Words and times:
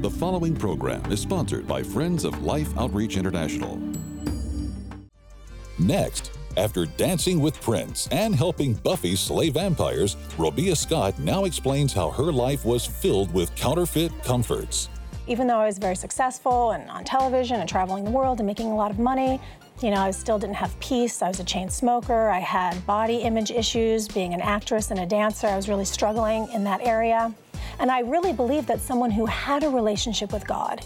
The 0.00 0.08
following 0.08 0.54
program 0.54 1.10
is 1.10 1.18
sponsored 1.18 1.66
by 1.66 1.82
Friends 1.82 2.22
of 2.22 2.44
Life 2.44 2.68
Outreach 2.78 3.16
International. 3.16 3.80
Next, 5.76 6.30
after 6.56 6.86
dancing 6.86 7.40
with 7.40 7.60
Prince 7.60 8.06
and 8.12 8.32
helping 8.32 8.74
Buffy 8.74 9.16
slay 9.16 9.50
vampires, 9.50 10.14
Robia 10.36 10.76
Scott 10.76 11.18
now 11.18 11.46
explains 11.46 11.92
how 11.92 12.10
her 12.10 12.30
life 12.30 12.64
was 12.64 12.86
filled 12.86 13.34
with 13.34 13.52
counterfeit 13.56 14.12
comforts. 14.22 14.88
Even 15.26 15.48
though 15.48 15.58
I 15.58 15.66
was 15.66 15.78
very 15.78 15.96
successful 15.96 16.70
and 16.70 16.88
on 16.90 17.02
television 17.02 17.58
and 17.58 17.68
traveling 17.68 18.04
the 18.04 18.12
world 18.12 18.38
and 18.38 18.46
making 18.46 18.68
a 18.68 18.76
lot 18.76 18.92
of 18.92 19.00
money, 19.00 19.40
you 19.82 19.90
know, 19.90 20.00
I 20.00 20.12
still 20.12 20.38
didn't 20.38 20.56
have 20.56 20.78
peace. 20.78 21.22
I 21.22 21.28
was 21.28 21.40
a 21.40 21.44
chain 21.44 21.68
smoker. 21.70 22.28
I 22.28 22.38
had 22.38 22.86
body 22.86 23.16
image 23.16 23.50
issues. 23.50 24.06
Being 24.06 24.32
an 24.32 24.42
actress 24.42 24.92
and 24.92 25.00
a 25.00 25.06
dancer, 25.06 25.48
I 25.48 25.56
was 25.56 25.68
really 25.68 25.84
struggling 25.84 26.48
in 26.52 26.62
that 26.64 26.82
area. 26.82 27.34
And 27.80 27.90
I 27.90 28.00
really 28.00 28.32
believed 28.32 28.66
that 28.68 28.80
someone 28.80 29.10
who 29.10 29.26
had 29.26 29.62
a 29.62 29.68
relationship 29.68 30.32
with 30.32 30.46
God, 30.46 30.84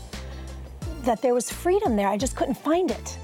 that 1.05 1.23
there 1.23 1.35
was 1.35 1.51
freedom 1.51 1.97
there. 1.97 2.09
I 2.09 2.17
just 2.17 2.37
couldn't 2.37 2.55
find 2.55 2.91
it. 2.91 3.19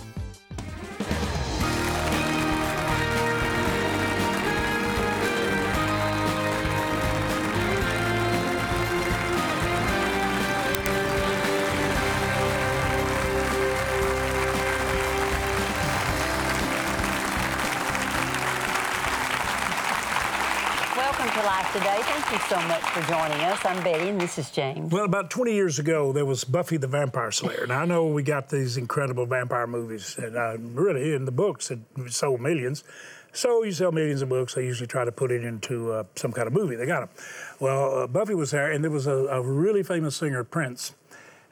Welcome 21.19 21.41
to 21.41 21.47
Life 21.47 21.73
Today. 21.73 21.99
Thank 22.03 22.31
you 22.31 22.39
so 22.49 22.69
much 22.69 22.81
for 22.81 23.01
joining 23.11 23.41
us. 23.41 23.59
I'm 23.65 23.83
Betty, 23.83 24.09
and 24.09 24.21
this 24.21 24.39
is 24.39 24.53
James. 24.53 24.93
Well, 24.93 25.05
about 25.05 25.31
20 25.31 25.53
years 25.53 25.81
ago, 25.81 26.13
there 26.13 26.25
was 26.25 26.45
Buffy 26.45 26.77
the 26.77 26.87
Vampire 26.87 27.33
Slayer. 27.33 27.67
Now, 27.67 27.81
I 27.81 27.87
know 27.87 28.07
we 28.07 28.23
got 28.23 28.49
these 28.49 28.77
incredible 28.77 29.27
vampire 29.27 29.67
movies, 29.67 30.17
and 30.17 30.37
uh, 30.37 30.57
really, 30.59 31.15
in 31.15 31.25
the 31.25 31.33
books, 31.33 31.73
it 31.73 31.81
sold 32.07 32.41
millions. 32.41 32.85
So 33.33 33.65
you 33.65 33.73
sell 33.73 33.91
millions 33.91 34.23
of 34.23 34.29
books, 34.29 34.55
they 34.55 34.65
usually 34.65 34.87
try 34.87 35.05
to 35.05 35.11
put 35.11 35.33
it 35.33 35.43
into 35.43 35.91
uh, 35.91 36.05
some 36.15 36.31
kind 36.31 36.47
of 36.47 36.53
movie. 36.53 36.77
They 36.77 36.87
got 36.87 37.01
them. 37.01 37.25
Well, 37.59 37.99
uh, 37.99 38.07
Buffy 38.07 38.37
was 38.37 38.53
there, 38.53 38.71
and 38.71 38.85
there 38.85 38.93
was 38.93 39.09
a, 39.09 39.17
a 39.17 39.43
really 39.43 39.83
famous 39.83 40.15
singer, 40.15 40.45
Prince, 40.45 40.95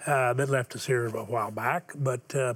uh, 0.07 0.33
that 0.35 0.49
left 0.49 0.77
us 0.77 0.87
here 0.87 1.07
a 1.07 1.11
while 1.11 1.51
back, 1.51 1.91
but 1.97 2.33
uh, 2.37 2.55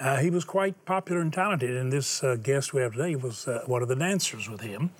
uh, 0.00 0.16
he 0.16 0.30
was 0.30 0.44
quite 0.44 0.84
popular 0.86 1.20
and 1.20 1.32
talented, 1.32 1.76
and 1.76 1.92
this 1.92 2.24
uh, 2.24 2.34
guest 2.34 2.74
we 2.74 2.82
have 2.82 2.94
today 2.94 3.14
was 3.14 3.46
uh, 3.46 3.62
one 3.66 3.82
of 3.82 3.88
the 3.88 3.94
dancers 3.94 4.48
with 4.48 4.60
him. 4.60 4.90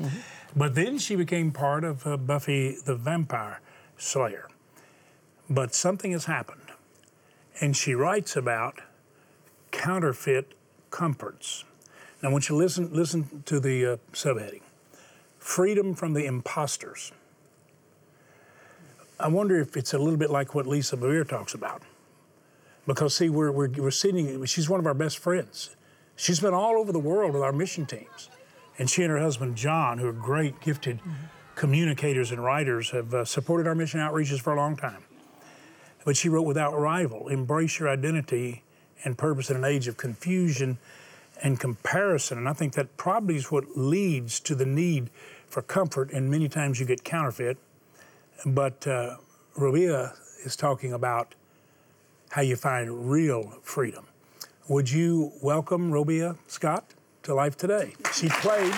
But 0.55 0.75
then 0.75 0.99
she 0.99 1.17
became 1.17 1.51
part 1.53 1.85
of 1.85 2.07
uh, 2.07 2.17
Buffy 2.17 2.77
the 2.85 2.95
Vampire 2.95 3.61
Slayer. 3.97 4.49
But 5.49 5.75
something 5.75 6.13
has 6.13 6.27
happened, 6.27 6.73
and 7.61 7.77
she 7.77 7.95
writes 7.95 8.37
about 8.37 8.81
counterfeit 9.71 10.55
comforts. 10.91 11.65
Now, 12.23 12.29
I 12.29 12.33
want 12.33 12.49
you 12.49 12.55
to 12.55 12.59
listen, 12.59 12.93
listen 12.93 13.43
to 13.47 13.59
the 13.61 13.87
uh, 13.87 13.97
subheading 14.13 14.61
Freedom 15.39 15.95
from 15.95 16.13
the 16.13 16.25
Imposters. 16.27 17.13
I 19.19 19.29
wonder 19.29 19.59
if 19.61 19.77
it's 19.77 19.95
a 19.95 19.99
little 19.99 20.19
bit 20.19 20.31
like 20.31 20.55
what 20.55 20.67
Lisa 20.67 20.97
Bevere 20.97 21.29
talks 21.29 21.55
about 21.55 21.83
because 22.87 23.15
see 23.15 23.29
we're, 23.29 23.51
we're, 23.53 23.69
we're 23.69 23.91
sitting 23.91 24.45
she's 24.45 24.69
one 24.69 24.81
of 24.81 24.87
our 24.87 24.95
best 24.95 25.19
friends 25.19 25.77
she's 26.17 26.41
been 26.41 26.55
all 26.55 26.77
over 26.77 26.93
the 26.93 26.99
world 26.99 27.33
with 27.33 27.43
our 27.43 27.53
mission 27.53 27.87
teams 27.87 28.29
and 28.79 28.89
she 28.91 29.03
and 29.03 29.11
her 29.11 29.19
husband 29.19 29.57
john 29.57 29.99
who 29.99 30.07
are 30.07 30.13
great 30.13 30.61
gifted 30.61 31.01
communicators 31.55 32.31
and 32.31 32.43
writers 32.43 32.91
have 32.91 33.13
uh, 33.15 33.25
supported 33.25 33.67
our 33.67 33.75
mission 33.75 34.01
outreaches 34.01 34.41
for 34.41 34.53
a 34.53 34.57
long 34.57 34.77
time. 34.77 35.05
But 36.05 36.17
she 36.17 36.29
wrote 36.29 36.43
without 36.43 36.79
rival 36.79 37.29
embrace 37.29 37.79
your 37.79 37.89
identity 37.89 38.65
and 39.05 39.17
purpose 39.17 39.51
in 39.51 39.57
an 39.57 39.65
age 39.65 39.89
of 39.89 39.97
confusion 39.97 40.79
and 41.43 41.59
comparison. 41.59 42.39
And 42.39 42.49
i 42.49 42.53
think 42.53 42.75
that 42.75 42.97
probably 42.97 43.37
is 43.37 43.51
what 43.51 43.77
leads 43.77 44.41
to 44.41 44.55
the 44.55 44.67
need 44.67 45.11
for 45.47 45.63
comfort 45.63 46.13
and 46.13 46.31
many 46.31 46.49
times 46.49 46.81
you 46.81 46.87
get 46.87 47.05
counterfeit. 47.05 47.59
But 48.45 48.87
uh, 48.87 49.17
Robia 49.57 50.15
is 50.45 50.57
talking 50.57 50.93
about 50.93 51.35
how 52.31 52.43
you 52.43 52.57
find 52.57 53.11
real 53.11 53.59
freedom. 53.63 54.07
Would 54.69 54.91
you 54.91 55.33
welcome 55.43 55.91
Robia 55.93 56.39
Scott 56.47 56.95
to 57.25 57.35
Life 57.35 57.57
Today? 57.57 57.93
She 58.13 58.29
played 58.29 58.73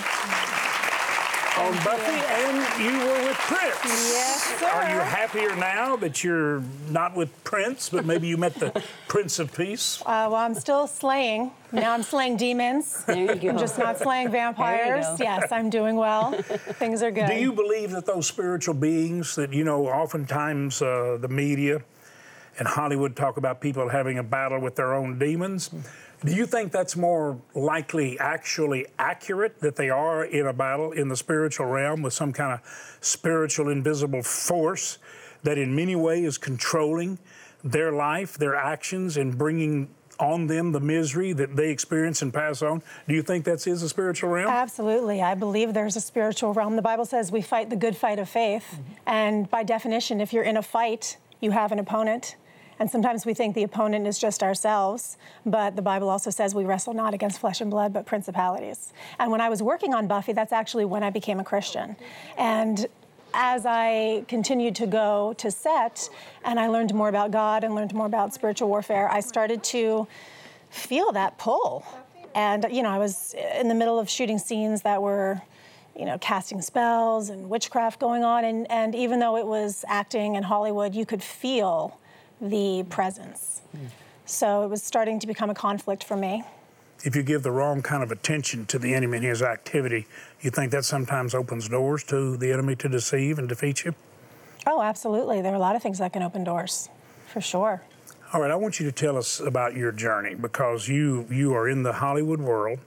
on 1.57 1.71
Buffy 1.83 2.11
and 2.11 2.83
you 2.83 2.99
were 2.99 3.27
with 3.27 3.37
Prince. 3.37 4.11
Yes, 4.11 4.59
sir. 4.59 4.67
Are 4.67 4.89
you 4.89 4.99
happier 4.99 5.55
now 5.55 5.95
that 5.95 6.23
you're 6.23 6.61
not 6.89 7.15
with 7.15 7.29
Prince, 7.43 7.89
but 7.89 8.05
maybe 8.05 8.27
you 8.27 8.37
met 8.37 8.53
the 8.55 8.83
Prince 9.07 9.39
of 9.39 9.53
Peace? 9.55 10.01
Uh, 10.01 10.27
well, 10.29 10.35
I'm 10.35 10.53
still 10.53 10.85
slaying. 10.85 11.51
Now 11.71 11.93
I'm 11.93 12.03
slaying 12.03 12.37
demons. 12.37 13.03
There 13.05 13.15
you 13.15 13.35
go. 13.35 13.49
I'm 13.49 13.57
just 13.57 13.79
not 13.79 13.97
slaying 13.97 14.29
vampires. 14.31 15.05
Yes, 15.19 15.51
I'm 15.51 15.69
doing 15.69 15.95
well. 15.95 16.33
Things 16.33 17.01
are 17.01 17.11
good. 17.11 17.27
Do 17.27 17.35
you 17.35 17.53
believe 17.53 17.91
that 17.91 18.05
those 18.05 18.27
spiritual 18.27 18.75
beings 18.75 19.35
that, 19.35 19.53
you 19.53 19.63
know, 19.63 19.87
oftentimes 19.87 20.81
uh, 20.81 21.17
the 21.19 21.29
media 21.29 21.81
and 22.59 22.67
Hollywood 22.67 23.15
talk 23.15 23.37
about 23.37 23.59
people 23.59 23.89
having 23.89 24.17
a 24.19 24.23
battle 24.23 24.59
with 24.59 24.75
their 24.75 24.93
own 24.93 25.17
demons? 25.17 25.71
Do 26.25 26.33
you 26.33 26.47
think 26.47 26.71
that's 26.71 26.95
more 26.95 27.39
likely 27.53 28.17
actually 28.19 28.87
accurate 28.97 29.59
that 29.59 29.75
they 29.75 29.91
are 29.91 30.25
in 30.25 30.47
a 30.47 30.53
battle 30.53 30.91
in 30.91 31.07
the 31.07 31.15
spiritual 31.15 31.67
realm 31.67 32.01
with 32.01 32.13
some 32.13 32.33
kind 32.33 32.51
of 32.51 32.97
spiritual 32.99 33.69
invisible 33.69 34.23
force 34.23 34.97
that 35.43 35.59
in 35.59 35.75
many 35.75 35.95
ways 35.95 36.25
is 36.25 36.37
controlling 36.39 37.19
their 37.63 37.91
life, 37.91 38.39
their 38.39 38.55
actions, 38.55 39.17
and 39.17 39.37
bringing 39.37 39.87
on 40.19 40.47
them 40.47 40.71
the 40.71 40.79
misery 40.79 41.33
that 41.33 41.55
they 41.55 41.69
experience 41.69 42.21
and 42.21 42.33
pass 42.33 42.61
on? 42.61 42.81
Do 43.07 43.13
you 43.13 43.21
think 43.21 43.45
that 43.45 43.67
is 43.67 43.83
a 43.83 43.89
spiritual 43.89 44.29
realm? 44.29 44.49
Absolutely. 44.49 45.21
I 45.21 45.35
believe 45.35 45.73
there's 45.73 45.95
a 45.95 46.01
spiritual 46.01 46.53
realm. 46.53 46.75
The 46.75 46.81
Bible 46.81 47.05
says 47.05 47.31
we 47.31 47.41
fight 47.41 47.69
the 47.69 47.75
good 47.75 47.95
fight 47.95 48.17
of 48.17 48.29
faith. 48.29 48.65
Mm-hmm. 48.71 48.93
And 49.05 49.49
by 49.49 49.63
definition, 49.63 50.21
if 50.21 50.33
you're 50.33 50.43
in 50.43 50.57
a 50.57 50.63
fight, 50.63 51.17
you 51.41 51.51
have 51.51 51.71
an 51.71 51.79
opponent. 51.79 52.35
And 52.79 52.89
sometimes 52.91 53.25
we 53.25 53.33
think 53.33 53.55
the 53.55 53.63
opponent 53.63 54.05
is 54.05 54.19
just 54.19 54.43
ourselves, 54.43 55.17
but 55.45 55.75
the 55.75 55.81
Bible 55.81 56.09
also 56.09 56.29
says 56.29 56.53
we 56.53 56.65
wrestle 56.65 56.93
not 56.93 57.13
against 57.13 57.39
flesh 57.39 57.61
and 57.61 57.71
blood, 57.71 57.93
but 57.93 58.05
principalities. 58.05 58.91
And 59.17 59.31
when 59.31 59.41
I 59.41 59.49
was 59.49 59.63
working 59.63 59.93
on 59.93 60.07
Buffy, 60.07 60.33
that's 60.33 60.51
actually 60.51 60.85
when 60.85 61.03
I 61.03 61.09
became 61.09 61.39
a 61.39 61.43
Christian. 61.43 61.95
And 62.37 62.85
as 63.33 63.65
I 63.65 64.23
continued 64.27 64.75
to 64.75 64.87
go 64.87 65.33
to 65.37 65.51
set 65.51 66.09
and 66.43 66.59
I 66.59 66.67
learned 66.67 66.93
more 66.93 67.09
about 67.09 67.31
God 67.31 67.63
and 67.63 67.75
learned 67.75 67.93
more 67.93 68.05
about 68.05 68.33
spiritual 68.33 68.69
warfare, 68.69 69.09
I 69.09 69.19
started 69.19 69.63
to 69.65 70.07
feel 70.69 71.11
that 71.13 71.37
pull. 71.37 71.85
And, 72.33 72.65
you 72.69 72.83
know, 72.83 72.89
I 72.89 72.97
was 72.97 73.35
in 73.57 73.69
the 73.69 73.75
middle 73.75 73.99
of 73.99 74.09
shooting 74.09 74.37
scenes 74.37 74.81
that 74.81 75.01
were, 75.01 75.41
you 75.97 76.05
know, 76.05 76.17
casting 76.17 76.61
spells 76.61 77.29
and 77.29 77.49
witchcraft 77.49 77.99
going 77.99 78.25
on. 78.25 78.43
And, 78.43 78.69
and 78.69 78.93
even 78.95 79.19
though 79.19 79.37
it 79.37 79.47
was 79.47 79.85
acting 79.87 80.35
in 80.35 80.43
Hollywood, 80.43 80.93
you 80.93 81.05
could 81.05 81.23
feel 81.23 81.97
the 82.49 82.83
presence. 82.89 83.61
So 84.25 84.63
it 84.63 84.69
was 84.69 84.81
starting 84.83 85.19
to 85.19 85.27
become 85.27 85.49
a 85.49 85.55
conflict 85.55 86.03
for 86.03 86.15
me. 86.17 86.43
if 87.03 87.15
you 87.15 87.21
give 87.21 87.43
the 87.43 87.51
wrong 87.51 87.81
kind 87.81 88.01
of 88.01 88.11
attention 88.11 88.65
to 88.67 88.79
the 88.79 88.93
enemy 88.93 89.17
and 89.17 89.25
his 89.25 89.41
activity, 89.43 90.07
you 90.41 90.49
think 90.49 90.71
that 90.71 90.83
sometimes 90.85 91.35
opens 91.35 91.69
doors 91.69 92.03
to 92.05 92.35
the 92.37 92.51
enemy 92.51 92.75
to 92.77 92.89
deceive 92.89 93.37
and 93.37 93.47
defeat 93.47 93.85
you? 93.85 93.93
Oh, 94.65 94.81
absolutely. 94.81 95.41
There 95.41 95.51
are 95.51 95.55
a 95.55 95.59
lot 95.59 95.75
of 95.75 95.83
things 95.83 95.99
that 95.99 96.13
can 96.13 96.23
open 96.23 96.43
doors, 96.43 96.89
for 97.27 97.41
sure. 97.41 97.83
All 98.33 98.41
right, 98.41 98.49
I 98.49 98.55
want 98.55 98.79
you 98.79 98.85
to 98.87 98.91
tell 98.91 99.17
us 99.17 99.39
about 99.39 99.75
your 99.75 99.91
journey 99.91 100.33
because 100.33 100.87
you 100.89 101.27
you 101.29 101.53
are 101.53 101.69
in 101.69 101.83
the 101.83 101.93
Hollywood 101.93 102.41
world. 102.41 102.79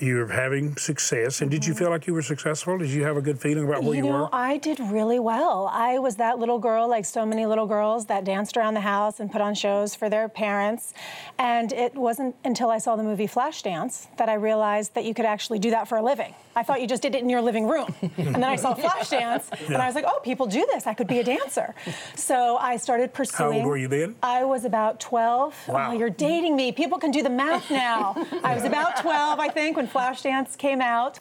You're 0.00 0.28
having 0.28 0.76
success, 0.76 1.42
and 1.42 1.50
did 1.50 1.66
you 1.66 1.74
mm-hmm. 1.74 1.84
feel 1.84 1.90
like 1.90 2.06
you 2.06 2.14
were 2.14 2.22
successful? 2.22 2.78
Did 2.78 2.88
you 2.88 3.04
have 3.04 3.18
a 3.18 3.20
good 3.20 3.38
feeling 3.38 3.64
about 3.64 3.82
where 3.84 3.94
you, 3.94 4.04
you 4.04 4.10
know, 4.10 4.22
were? 4.22 4.28
I 4.32 4.56
did 4.56 4.80
really 4.80 5.18
well. 5.18 5.68
I 5.70 5.98
was 5.98 6.16
that 6.16 6.38
little 6.38 6.58
girl, 6.58 6.88
like 6.88 7.04
so 7.04 7.26
many 7.26 7.44
little 7.44 7.66
girls, 7.66 8.06
that 8.06 8.24
danced 8.24 8.56
around 8.56 8.74
the 8.74 8.80
house 8.80 9.20
and 9.20 9.30
put 9.30 9.42
on 9.42 9.54
shows 9.54 9.94
for 9.94 10.08
their 10.08 10.26
parents. 10.30 10.94
And 11.38 11.70
it 11.74 11.94
wasn't 11.94 12.34
until 12.44 12.70
I 12.70 12.78
saw 12.78 12.96
the 12.96 13.02
movie 13.02 13.26
Flashdance 13.26 14.06
that 14.16 14.30
I 14.30 14.34
realized 14.34 14.94
that 14.94 15.04
you 15.04 15.12
could 15.12 15.26
actually 15.26 15.58
do 15.58 15.70
that 15.70 15.86
for 15.86 15.98
a 15.98 16.02
living. 16.02 16.34
I 16.56 16.62
thought 16.62 16.80
you 16.80 16.86
just 16.86 17.02
did 17.02 17.14
it 17.14 17.22
in 17.22 17.28
your 17.28 17.42
living 17.42 17.66
room. 17.68 17.94
and 18.16 18.36
then 18.36 18.44
I 18.44 18.56
saw 18.56 18.74
Flashdance, 18.74 19.50
and 19.66 19.76
I 19.76 19.86
was 19.86 19.94
like, 19.94 20.04
oh, 20.06 20.20
people 20.20 20.46
do 20.46 20.66
this. 20.72 20.86
I 20.86 20.94
could 20.94 21.08
be 21.08 21.18
a 21.18 21.24
dancer. 21.24 21.74
So 22.14 22.56
I 22.56 22.76
started 22.76 23.12
pursuing. 23.12 23.52
How 23.52 23.58
old 23.58 23.66
were 23.66 23.76
you 23.76 23.88
then? 23.88 24.16
I 24.22 24.44
was 24.44 24.64
about 24.64 24.98
12. 24.98 25.68
Wow. 25.68 25.90
Oh, 25.90 25.92
you're 25.92 26.10
dating 26.10 26.56
me. 26.56 26.72
People 26.72 26.98
can 26.98 27.10
do 27.10 27.22
the 27.22 27.30
math 27.30 27.70
now. 27.70 28.14
I 28.42 28.54
was 28.54 28.64
about 28.64 28.96
12, 29.00 29.38
I 29.38 29.48
think, 29.48 29.76
when 29.76 29.86
Flashdance 29.90 30.56
came 30.56 30.80
out. 30.80 31.18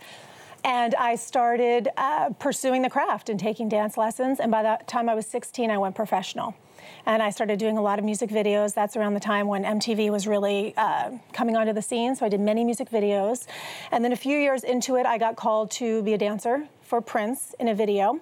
And 0.63 0.93
I 0.95 1.15
started 1.15 1.87
uh, 1.95 2.31
pursuing 2.37 2.81
the 2.81 2.89
craft 2.89 3.29
and 3.29 3.39
taking 3.39 3.69
dance 3.69 3.97
lessons. 3.97 4.39
And 4.39 4.51
by 4.51 4.61
that 4.63 4.87
time 4.87 5.07
I 5.07 5.15
was 5.15 5.25
16, 5.25 5.71
I 5.71 5.77
went 5.77 5.95
professional. 5.95 6.53
And 7.05 7.23
I 7.23 7.29
started 7.29 7.59
doing 7.59 7.77
a 7.77 7.81
lot 7.81 7.97
of 7.97 8.05
music 8.05 8.29
videos. 8.29 8.73
That's 8.73 8.97
around 8.97 9.13
the 9.13 9.19
time 9.19 9.47
when 9.47 9.63
MTV 9.63 10.09
was 10.09 10.27
really 10.27 10.73
uh, 10.75 11.11
coming 11.33 11.55
onto 11.55 11.71
the 11.71 11.81
scene. 11.81 12.15
So 12.15 12.25
I 12.25 12.29
did 12.29 12.41
many 12.41 12.63
music 12.63 12.89
videos. 12.89 13.47
And 13.91 14.03
then 14.03 14.11
a 14.11 14.17
few 14.17 14.37
years 14.37 14.63
into 14.63 14.97
it, 14.97 15.05
I 15.05 15.17
got 15.17 15.35
called 15.35 15.71
to 15.71 16.01
be 16.03 16.13
a 16.13 16.17
dancer 16.17 16.67
for 16.81 16.99
Prince 16.99 17.55
in 17.59 17.69
a 17.69 17.75
video. 17.75 18.19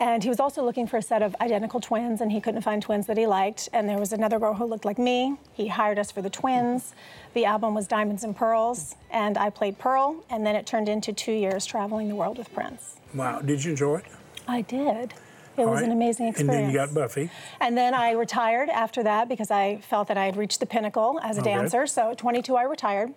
And 0.00 0.22
he 0.22 0.28
was 0.28 0.38
also 0.38 0.62
looking 0.62 0.86
for 0.86 0.96
a 0.96 1.02
set 1.02 1.22
of 1.22 1.34
identical 1.40 1.80
twins, 1.80 2.20
and 2.20 2.30
he 2.30 2.40
couldn't 2.40 2.62
find 2.62 2.80
twins 2.80 3.06
that 3.08 3.16
he 3.16 3.26
liked. 3.26 3.68
And 3.72 3.88
there 3.88 3.98
was 3.98 4.12
another 4.12 4.38
girl 4.38 4.54
who 4.54 4.64
looked 4.64 4.84
like 4.84 4.98
me. 4.98 5.36
He 5.54 5.66
hired 5.68 5.98
us 5.98 6.12
for 6.12 6.22
the 6.22 6.30
twins. 6.30 6.94
The 7.34 7.44
album 7.44 7.74
was 7.74 7.88
Diamonds 7.88 8.22
and 8.22 8.36
Pearls, 8.36 8.94
and 9.10 9.36
I 9.36 9.50
played 9.50 9.78
Pearl. 9.78 10.22
And 10.30 10.46
then 10.46 10.54
it 10.54 10.66
turned 10.66 10.88
into 10.88 11.12
two 11.12 11.32
years 11.32 11.66
traveling 11.66 12.08
the 12.08 12.14
world 12.14 12.38
with 12.38 12.52
Prince. 12.54 12.96
Wow. 13.12 13.40
Did 13.40 13.64
you 13.64 13.72
enjoy 13.72 13.96
it? 13.98 14.04
I 14.46 14.62
did. 14.62 15.14
It 15.56 15.62
All 15.62 15.70
was 15.72 15.80
right. 15.80 15.84
an 15.86 15.90
amazing 15.90 16.28
experience. 16.28 16.54
And 16.54 16.66
then 16.66 16.70
you 16.72 16.78
got 16.78 16.94
Buffy. 16.94 17.30
And 17.60 17.76
then 17.76 17.92
I 17.92 18.12
retired 18.12 18.68
after 18.68 19.02
that 19.02 19.28
because 19.28 19.50
I 19.50 19.78
felt 19.78 20.06
that 20.06 20.16
I 20.16 20.24
had 20.26 20.36
reached 20.36 20.60
the 20.60 20.66
pinnacle 20.66 21.18
as 21.24 21.36
a 21.36 21.40
Okay. 21.40 21.50
dancer. 21.54 21.84
So 21.88 22.12
at 22.12 22.18
22, 22.18 22.54
I 22.54 22.62
retired. 22.62 23.12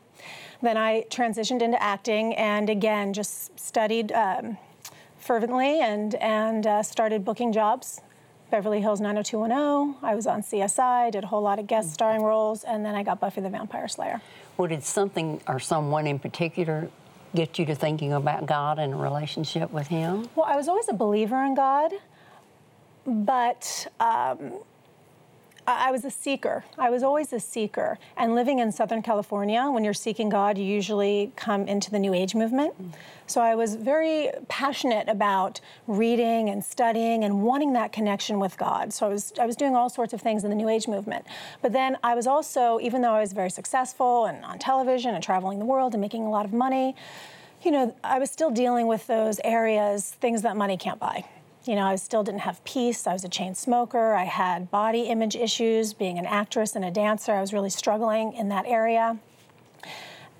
Then 0.63 0.75
I 0.75 1.05
transitioned 1.11 1.61
into 1.61 1.81
acting 1.81 2.33
and 2.35 2.67
again 2.67 3.13
just 3.13 3.59
studied 3.59 4.11
um, 4.11 4.57
fervently 5.21 5.79
and, 5.79 6.15
and 6.15 6.67
uh, 6.67 6.83
started 6.83 7.23
booking 7.23 7.53
jobs. 7.53 8.01
Beverly 8.49 8.81
Hills 8.81 8.99
90210. 8.99 10.03
I 10.03 10.13
was 10.13 10.27
on 10.27 10.41
CSI, 10.41 11.11
did 11.11 11.23
a 11.23 11.27
whole 11.27 11.41
lot 11.41 11.57
of 11.57 11.67
guest 11.67 11.93
starring 11.93 12.21
roles, 12.21 12.65
and 12.65 12.83
then 12.83 12.95
I 12.95 13.03
got 13.03 13.21
Buffy 13.21 13.39
the 13.39 13.49
Vampire 13.49 13.87
Slayer. 13.87 14.21
Well, 14.57 14.67
did 14.67 14.83
something 14.83 15.41
or 15.47 15.59
someone 15.59 16.05
in 16.05 16.19
particular 16.19 16.89
get 17.33 17.57
you 17.57 17.65
to 17.65 17.75
thinking 17.75 18.11
about 18.11 18.45
God 18.45 18.77
and 18.77 18.93
a 18.93 18.97
relationship 18.97 19.71
with 19.71 19.87
Him? 19.87 20.27
Well, 20.35 20.45
I 20.45 20.57
was 20.57 20.67
always 20.67 20.89
a 20.89 20.93
believer 20.93 21.41
in 21.45 21.55
God, 21.55 21.93
but 23.05 23.87
um, 24.01 24.53
I 25.79 25.91
was 25.91 26.05
a 26.05 26.11
seeker. 26.11 26.63
I 26.77 26.89
was 26.89 27.03
always 27.03 27.31
a 27.33 27.39
seeker. 27.39 27.97
And 28.17 28.35
living 28.35 28.59
in 28.59 28.71
Southern 28.71 29.01
California, 29.01 29.69
when 29.69 29.83
you're 29.83 29.93
seeking 29.93 30.29
God, 30.29 30.57
you 30.57 30.63
usually 30.63 31.31
come 31.35 31.67
into 31.67 31.91
the 31.91 31.99
New 31.99 32.13
Age 32.13 32.35
movement. 32.35 32.73
So 33.27 33.41
I 33.41 33.55
was 33.55 33.75
very 33.75 34.31
passionate 34.49 35.07
about 35.07 35.61
reading 35.87 36.49
and 36.49 36.63
studying 36.63 37.23
and 37.23 37.43
wanting 37.43 37.73
that 37.73 37.91
connection 37.91 38.39
with 38.39 38.57
God. 38.57 38.91
So 38.91 39.05
I 39.05 39.09
was, 39.09 39.33
I 39.39 39.45
was 39.45 39.55
doing 39.55 39.75
all 39.75 39.89
sorts 39.89 40.13
of 40.13 40.21
things 40.21 40.43
in 40.43 40.49
the 40.49 40.55
New 40.55 40.69
Age 40.69 40.87
movement. 40.87 41.25
But 41.61 41.71
then 41.71 41.97
I 42.03 42.15
was 42.15 42.27
also, 42.27 42.79
even 42.81 43.01
though 43.01 43.13
I 43.13 43.21
was 43.21 43.33
very 43.33 43.49
successful 43.49 44.25
and 44.25 44.43
on 44.43 44.59
television 44.59 45.15
and 45.15 45.23
traveling 45.23 45.59
the 45.59 45.65
world 45.65 45.93
and 45.93 46.01
making 46.01 46.23
a 46.23 46.29
lot 46.29 46.45
of 46.45 46.53
money, 46.53 46.95
you 47.63 47.71
know, 47.71 47.95
I 48.03 48.19
was 48.19 48.31
still 48.31 48.49
dealing 48.49 48.87
with 48.87 49.05
those 49.07 49.39
areas, 49.43 50.11
things 50.19 50.41
that 50.41 50.57
money 50.57 50.77
can't 50.77 50.99
buy. 50.99 51.25
You 51.63 51.75
know, 51.75 51.85
I 51.85 51.95
still 51.95 52.23
didn't 52.23 52.41
have 52.41 52.63
peace. 52.63 53.05
I 53.05 53.13
was 53.13 53.23
a 53.23 53.29
chain 53.29 53.53
smoker. 53.53 54.13
I 54.13 54.23
had 54.23 54.71
body 54.71 55.01
image 55.03 55.35
issues. 55.35 55.93
Being 55.93 56.17
an 56.17 56.25
actress 56.25 56.75
and 56.75 56.83
a 56.83 56.89
dancer, 56.89 57.33
I 57.33 57.41
was 57.41 57.53
really 57.53 57.69
struggling 57.69 58.33
in 58.33 58.49
that 58.49 58.65
area. 58.65 59.19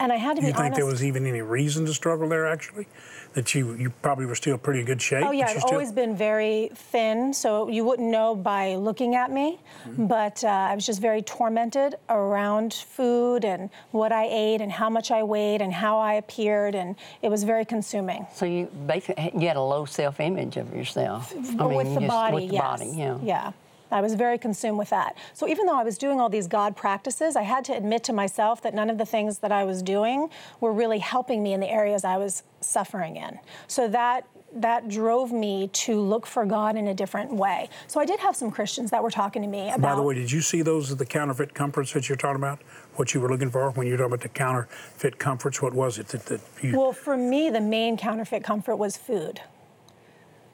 And 0.01 0.11
I 0.11 0.15
had 0.15 0.35
to 0.37 0.41
You 0.41 0.47
be 0.47 0.53
think 0.53 0.59
honest. 0.59 0.75
there 0.77 0.85
was 0.87 1.03
even 1.03 1.27
any 1.27 1.43
reason 1.43 1.85
to 1.85 1.93
struggle 1.93 2.27
there, 2.27 2.47
actually? 2.47 2.87
That 3.33 3.53
you, 3.53 3.73
you 3.75 3.91
probably 4.01 4.25
were 4.25 4.33
still 4.33 4.57
pretty 4.57 4.83
good 4.83 4.99
shape? 4.99 5.23
Oh 5.23 5.31
yeah, 5.31 5.45
I've 5.45 5.59
still- 5.61 5.73
always 5.73 5.91
been 5.91 6.15
very 6.15 6.71
thin, 6.73 7.31
so 7.33 7.69
you 7.69 7.85
wouldn't 7.85 8.09
know 8.09 8.35
by 8.35 8.75
looking 8.75 9.13
at 9.15 9.31
me. 9.31 9.59
Mm-hmm. 9.85 10.07
But 10.07 10.43
uh, 10.43 10.47
I 10.47 10.73
was 10.73 10.87
just 10.87 11.01
very 11.01 11.21
tormented 11.21 11.95
around 12.09 12.73
food 12.73 13.45
and 13.45 13.69
what 13.91 14.11
I 14.11 14.25
ate 14.25 14.59
and 14.59 14.71
how 14.71 14.89
much 14.89 15.11
I 15.11 15.21
weighed 15.21 15.61
and 15.61 15.71
how 15.71 15.99
I 15.99 16.15
appeared, 16.15 16.73
and 16.73 16.95
it 17.21 17.29
was 17.29 17.43
very 17.43 17.63
consuming. 17.63 18.25
So 18.33 18.45
you 18.45 18.65
basically 18.87 19.31
you 19.35 19.47
had 19.47 19.57
a 19.57 19.61
low 19.61 19.85
self-image 19.85 20.57
of 20.57 20.75
yourself. 20.75 21.31
I 21.31 21.37
mean, 21.37 21.75
with 21.75 21.93
the 21.93 22.07
body, 22.07 22.35
with 22.35 22.47
the 22.49 22.55
yes. 22.55 22.63
body, 22.63 22.91
yeah. 22.97 23.17
Yeah. 23.23 23.51
I 23.91 24.01
was 24.01 24.15
very 24.15 24.37
consumed 24.37 24.77
with 24.77 24.89
that. 24.89 25.17
So 25.33 25.47
even 25.47 25.65
though 25.65 25.79
I 25.79 25.83
was 25.83 25.97
doing 25.97 26.19
all 26.19 26.29
these 26.29 26.47
God 26.47 26.75
practices, 26.75 27.35
I 27.35 27.43
had 27.43 27.65
to 27.65 27.73
admit 27.73 28.03
to 28.05 28.13
myself 28.13 28.61
that 28.63 28.73
none 28.73 28.89
of 28.89 28.97
the 28.97 29.05
things 29.05 29.39
that 29.39 29.51
I 29.51 29.63
was 29.63 29.81
doing 29.81 30.29
were 30.59 30.73
really 30.73 30.99
helping 30.99 31.43
me 31.43 31.53
in 31.53 31.59
the 31.59 31.69
areas 31.69 32.03
I 32.03 32.17
was 32.17 32.43
suffering 32.61 33.17
in. 33.17 33.39
So 33.67 33.87
that 33.89 34.25
that 34.53 34.89
drove 34.89 35.31
me 35.31 35.69
to 35.69 35.99
look 35.99 36.25
for 36.25 36.45
God 36.45 36.75
in 36.75 36.87
a 36.87 36.93
different 36.93 37.31
way. 37.33 37.69
So 37.87 37.99
I 37.99 38.05
did 38.05 38.19
have 38.19 38.35
some 38.35 38.51
Christians 38.51 38.91
that 38.91 39.01
were 39.01 39.11
talking 39.11 39.41
to 39.41 39.47
me 39.47 39.69
about 39.69 39.81
By 39.81 39.95
the 39.95 40.01
way, 40.01 40.15
did 40.15 40.31
you 40.31 40.41
see 40.41 40.61
those 40.61 40.95
the 40.95 41.05
counterfeit 41.05 41.53
comforts 41.53 41.93
that 41.93 42.09
you're 42.09 42.17
talking 42.17 42.37
about? 42.37 42.59
What 42.95 43.13
you 43.13 43.21
were 43.21 43.29
looking 43.29 43.49
for 43.49 43.71
when 43.71 43.87
you 43.87 43.93
were 43.93 43.97
talking 43.97 44.13
about 44.13 44.21
the 44.21 44.29
counterfeit 44.29 45.17
comforts? 45.19 45.61
What 45.61 45.73
was 45.73 45.97
it 45.99 46.07
that, 46.09 46.25
that 46.25 46.41
you? 46.61 46.77
Well, 46.77 46.91
for 46.91 47.15
me, 47.15 47.49
the 47.49 47.61
main 47.61 47.97
counterfeit 47.97 48.43
comfort 48.43 48.75
was 48.75 48.97
food. 48.97 49.41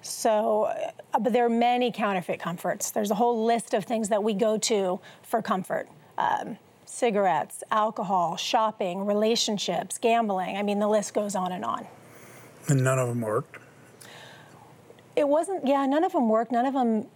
So, 0.07 0.63
uh, 1.13 1.19
but 1.19 1.33
there 1.33 1.45
are 1.45 1.49
many 1.49 1.91
counterfeit 1.91 2.39
comforts. 2.39 2.91
There's 2.91 3.11
a 3.11 3.15
whole 3.15 3.45
list 3.45 3.73
of 3.73 3.83
things 3.83 4.09
that 4.09 4.23
we 4.23 4.33
go 4.33 4.57
to 4.57 4.99
for 5.23 5.41
comfort 5.41 5.87
um, 6.17 6.57
cigarettes, 6.85 7.63
alcohol, 7.69 8.37
shopping, 8.37 9.05
relationships, 9.05 9.97
gambling. 9.97 10.57
I 10.57 10.63
mean, 10.63 10.79
the 10.79 10.87
list 10.87 11.13
goes 11.13 11.35
on 11.35 11.51
and 11.51 11.63
on. 11.63 11.85
and 12.69 12.83
none 12.83 12.97
of 12.97 13.07
them 13.09 13.21
worked. 13.21 13.57
It 15.15 15.27
wasn't, 15.27 15.67
yeah, 15.67 15.85
none 15.85 16.03
of 16.03 16.13
them 16.13 16.29
worked. 16.29 16.51
None 16.51 16.65
of 16.65 16.73
them 16.73 17.07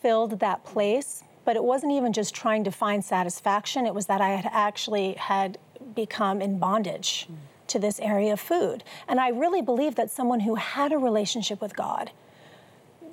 filled 0.00 0.40
that 0.40 0.64
place. 0.64 1.24
But 1.44 1.56
it 1.56 1.64
wasn't 1.64 1.92
even 1.92 2.12
just 2.12 2.34
trying 2.34 2.64
to 2.64 2.70
find 2.70 3.04
satisfaction. 3.04 3.86
It 3.86 3.94
was 3.94 4.06
that 4.06 4.20
I 4.20 4.30
had 4.30 4.50
actually 4.52 5.12
had 5.14 5.58
become 5.94 6.40
in 6.40 6.58
bondage 6.58 7.28
to 7.74 7.80
this 7.80 7.98
area 7.98 8.32
of 8.32 8.40
food. 8.40 8.84
And 9.08 9.18
I 9.18 9.30
really 9.30 9.60
believe 9.60 9.96
that 9.96 10.08
someone 10.08 10.40
who 10.40 10.54
had 10.54 10.92
a 10.92 10.96
relationship 10.96 11.60
with 11.60 11.74
God, 11.74 12.12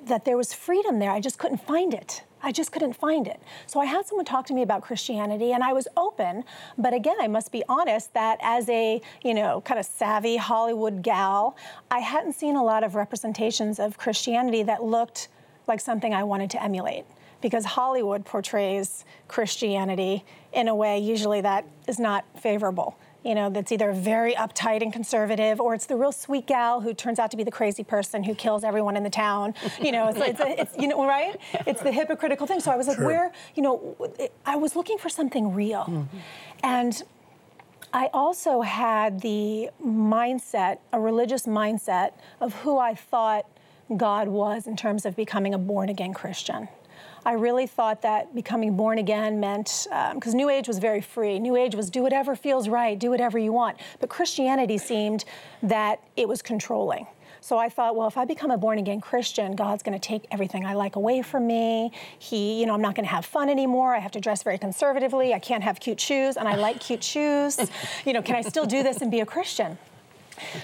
that 0.06 0.24
there 0.24 0.36
was 0.36 0.54
freedom 0.54 1.00
there. 1.00 1.10
I 1.10 1.18
just 1.18 1.36
couldn't 1.36 1.66
find 1.66 1.92
it. 1.92 2.22
I 2.44 2.52
just 2.52 2.70
couldn't 2.70 2.94
find 2.94 3.26
it. 3.26 3.40
So 3.66 3.80
I 3.80 3.86
had 3.86 4.06
someone 4.06 4.24
talk 4.24 4.46
to 4.46 4.54
me 4.54 4.62
about 4.62 4.82
Christianity 4.82 5.52
and 5.52 5.64
I 5.64 5.72
was 5.72 5.88
open, 5.96 6.44
but 6.78 6.94
again, 6.94 7.16
I 7.20 7.26
must 7.26 7.50
be 7.50 7.64
honest 7.68 8.14
that 8.14 8.38
as 8.40 8.68
a, 8.68 9.00
you 9.24 9.34
know, 9.34 9.60
kind 9.62 9.80
of 9.80 9.86
savvy 9.86 10.36
Hollywood 10.36 11.02
gal, 11.02 11.56
I 11.90 11.98
hadn't 11.98 12.34
seen 12.34 12.54
a 12.54 12.62
lot 12.62 12.84
of 12.84 12.94
representations 12.94 13.80
of 13.80 13.98
Christianity 13.98 14.62
that 14.62 14.84
looked 14.84 15.28
like 15.66 15.80
something 15.80 16.14
I 16.14 16.22
wanted 16.22 16.50
to 16.50 16.62
emulate 16.62 17.04
because 17.40 17.64
Hollywood 17.64 18.24
portrays 18.24 19.04
Christianity 19.26 20.24
in 20.52 20.68
a 20.68 20.74
way 20.74 21.00
usually 21.00 21.40
that 21.40 21.64
is 21.88 21.98
not 21.98 22.24
favorable. 22.40 22.96
You 23.24 23.34
know, 23.34 23.50
that's 23.50 23.70
either 23.70 23.92
very 23.92 24.34
uptight 24.34 24.82
and 24.82 24.92
conservative, 24.92 25.60
or 25.60 25.74
it's 25.74 25.86
the 25.86 25.96
real 25.96 26.12
sweet 26.12 26.46
gal 26.46 26.80
who 26.80 26.92
turns 26.92 27.18
out 27.18 27.30
to 27.30 27.36
be 27.36 27.44
the 27.44 27.52
crazy 27.52 27.84
person 27.84 28.24
who 28.24 28.34
kills 28.34 28.64
everyone 28.64 28.96
in 28.96 29.04
the 29.04 29.10
town. 29.10 29.54
You 29.80 29.92
know, 29.92 30.08
it's, 30.08 30.18
it's, 30.18 30.40
it's 30.40 30.78
you 30.78 30.88
know, 30.88 31.06
right? 31.06 31.36
It's 31.66 31.82
the 31.82 31.92
hypocritical 31.92 32.46
thing. 32.46 32.60
So 32.60 32.70
I 32.70 32.76
was 32.76 32.88
like, 32.88 32.96
Sure. 32.96 33.06
where, 33.06 33.32
you 33.54 33.62
know, 33.62 33.96
I 34.44 34.56
was 34.56 34.76
looking 34.76 34.98
for 34.98 35.08
something 35.08 35.54
real, 35.54 35.82
mm-hmm. 35.82 36.18
and 36.62 37.02
I 37.92 38.08
also 38.12 38.62
had 38.62 39.20
the 39.20 39.70
mindset, 39.84 40.78
a 40.92 41.00
religious 41.00 41.46
mindset 41.46 42.12
of 42.40 42.54
who 42.62 42.78
I 42.78 42.94
thought 42.94 43.46
God 43.96 44.28
was 44.28 44.66
in 44.66 44.76
terms 44.76 45.04
of 45.04 45.14
becoming 45.14 45.52
a 45.52 45.58
born 45.58 45.88
again 45.88 46.14
Christian. 46.14 46.68
I 47.24 47.32
really 47.34 47.66
thought 47.66 48.02
that 48.02 48.34
becoming 48.34 48.76
born 48.76 48.98
again 48.98 49.38
meant, 49.38 49.86
um, 49.92 50.14
because 50.14 50.34
New 50.34 50.48
Age 50.48 50.66
was 50.66 50.78
very 50.78 51.00
free. 51.00 51.38
New 51.38 51.56
Age 51.56 51.74
was 51.74 51.88
do 51.88 52.02
whatever 52.02 52.34
feels 52.34 52.68
right, 52.68 52.98
do 52.98 53.10
whatever 53.10 53.38
you 53.38 53.52
want. 53.52 53.78
But 54.00 54.08
Christianity 54.08 54.76
seemed 54.78 55.24
that 55.62 56.00
it 56.16 56.26
was 56.26 56.42
controlling. 56.42 57.06
So 57.40 57.58
I 57.58 57.68
thought, 57.68 57.96
well, 57.96 58.06
if 58.06 58.16
I 58.16 58.24
become 58.24 58.52
a 58.52 58.56
born 58.56 58.78
again 58.78 59.00
Christian, 59.00 59.56
God's 59.56 59.82
going 59.82 59.98
to 59.98 60.08
take 60.08 60.26
everything 60.30 60.64
I 60.64 60.74
like 60.74 60.94
away 60.94 61.22
from 61.22 61.46
me. 61.46 61.90
He, 62.18 62.60
you 62.60 62.66
know, 62.66 62.74
I'm 62.74 62.80
not 62.80 62.94
going 62.94 63.04
to 63.04 63.10
have 63.10 63.24
fun 63.24 63.48
anymore. 63.48 63.94
I 63.94 63.98
have 63.98 64.12
to 64.12 64.20
dress 64.20 64.44
very 64.44 64.58
conservatively. 64.58 65.34
I 65.34 65.40
can't 65.40 65.64
have 65.64 65.80
cute 65.80 66.00
shoes, 66.00 66.36
and 66.36 66.46
I 66.46 66.54
like 66.54 66.80
cute 66.80 67.02
shoes. 67.02 67.58
You 68.04 68.12
know, 68.12 68.22
can 68.22 68.36
I 68.36 68.42
still 68.42 68.66
do 68.66 68.82
this 68.82 69.00
and 69.00 69.10
be 69.10 69.20
a 69.20 69.26
Christian? 69.26 69.78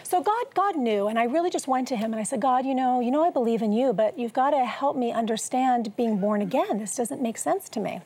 So 0.02 0.22
God, 0.22 0.46
God 0.54 0.76
knew, 0.76 1.08
and 1.08 1.18
I 1.18 1.24
really 1.24 1.50
just 1.50 1.68
went 1.68 1.88
to 1.88 1.96
Him 1.96 2.12
and 2.12 2.20
I 2.20 2.24
said, 2.24 2.40
God, 2.40 2.64
you 2.66 2.74
know, 2.74 3.00
you 3.00 3.10
know, 3.10 3.24
I 3.24 3.30
believe 3.30 3.62
in 3.62 3.72
you, 3.72 3.92
but 3.92 4.18
you've 4.18 4.32
got 4.32 4.50
to 4.50 4.64
help 4.64 4.96
me 4.96 5.12
understand 5.12 5.94
being 5.96 6.18
born 6.18 6.42
again. 6.42 6.78
This 6.78 6.94
doesn't 6.96 7.20
make 7.22 7.38
sense 7.38 7.68
to 7.70 7.80
me. 7.80 8.00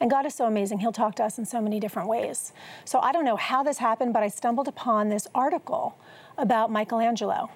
And 0.00 0.10
God 0.10 0.26
is 0.26 0.34
so 0.34 0.46
amazing. 0.46 0.80
He'll 0.80 0.92
talk 0.92 1.14
to 1.16 1.24
us 1.24 1.38
in 1.38 1.46
so 1.46 1.60
many 1.60 1.80
different 1.80 2.08
ways. 2.08 2.52
So 2.84 2.98
I 3.00 3.12
don't 3.12 3.24
know 3.24 3.36
how 3.36 3.62
this 3.62 3.78
happened, 3.78 4.12
but 4.12 4.22
I 4.22 4.28
stumbled 4.28 4.68
upon 4.68 5.08
this 5.08 5.26
article 5.34 5.96
about 6.36 6.70
Michelangelo, 6.70 7.50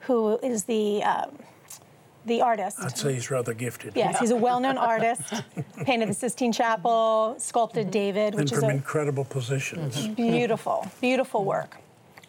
who 0.00 0.38
is 0.42 0.64
the 0.64 1.02
um, 1.02 1.38
the 2.24 2.40
artist. 2.40 2.78
I'd 2.80 2.96
say 2.96 3.14
he's 3.14 3.30
rather 3.30 3.52
gifted. 3.52 3.96
Yes, 3.96 4.18
he's 4.20 4.30
a 4.30 4.36
well-known 4.36 4.78
artist. 4.78 5.42
Painted 5.84 6.08
the 6.08 6.14
Sistine 6.14 6.52
Chapel, 6.52 7.34
sculpted 7.38 7.90
David, 7.90 8.34
And 8.34 8.42
which 8.42 8.52
is 8.52 8.60
from 8.60 8.70
a 8.70 8.74
incredible 8.74 9.24
positions. 9.24 10.06
beautiful, 10.08 10.86
beautiful 11.00 11.44
work. 11.44 11.78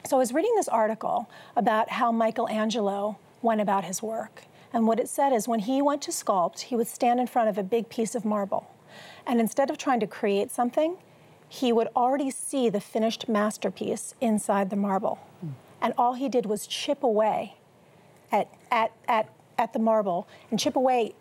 So 0.06 0.18
I 0.18 0.20
was 0.20 0.34
reading 0.34 0.54
this 0.56 0.68
article 0.68 1.30
about 1.56 1.90
how 1.90 2.12
Michelangelo 2.12 3.18
went 3.42 3.62
about 3.62 3.86
his 3.86 4.02
work. 4.04 4.44
And 4.74 4.86
what 4.88 5.00
it 5.00 5.08
said 5.08 5.32
is 5.32 5.48
when 5.48 5.60
he 5.60 5.82
went 5.82 6.02
to 6.04 6.12
sculpt, 6.12 6.62
he 6.62 6.76
would 6.76 6.88
stand 6.88 7.20
in 7.20 7.28
front 7.28 7.48
of 7.50 7.58
a 7.58 7.64
big 7.64 7.90
piece 7.90 8.16
of 8.16 8.26
marble. 8.26 8.70
And 9.26 9.40
instead 9.40 9.70
of 9.70 9.78
trying 9.78 10.00
to 10.02 10.08
create 10.08 10.52
something, 10.52 10.98
he 11.48 11.72
would 11.72 11.88
already 11.96 12.32
see 12.32 12.70
the 12.70 12.82
finished 12.82 13.30
masterpiece 13.30 14.14
inside 14.20 14.70
the 14.72 14.76
marble. 14.76 15.20
And 15.82 15.94
all 15.98 16.14
he 16.16 16.28
did 16.28 16.46
was 16.48 16.68
chip 16.68 17.04
away 17.04 17.56
at, 18.32 18.50
at, 18.72 18.92
at, 19.08 19.30
at 19.58 19.72
the 19.74 19.80
marble 19.80 20.28
and 20.50 20.60
chip 20.60 20.76
away 20.76 21.14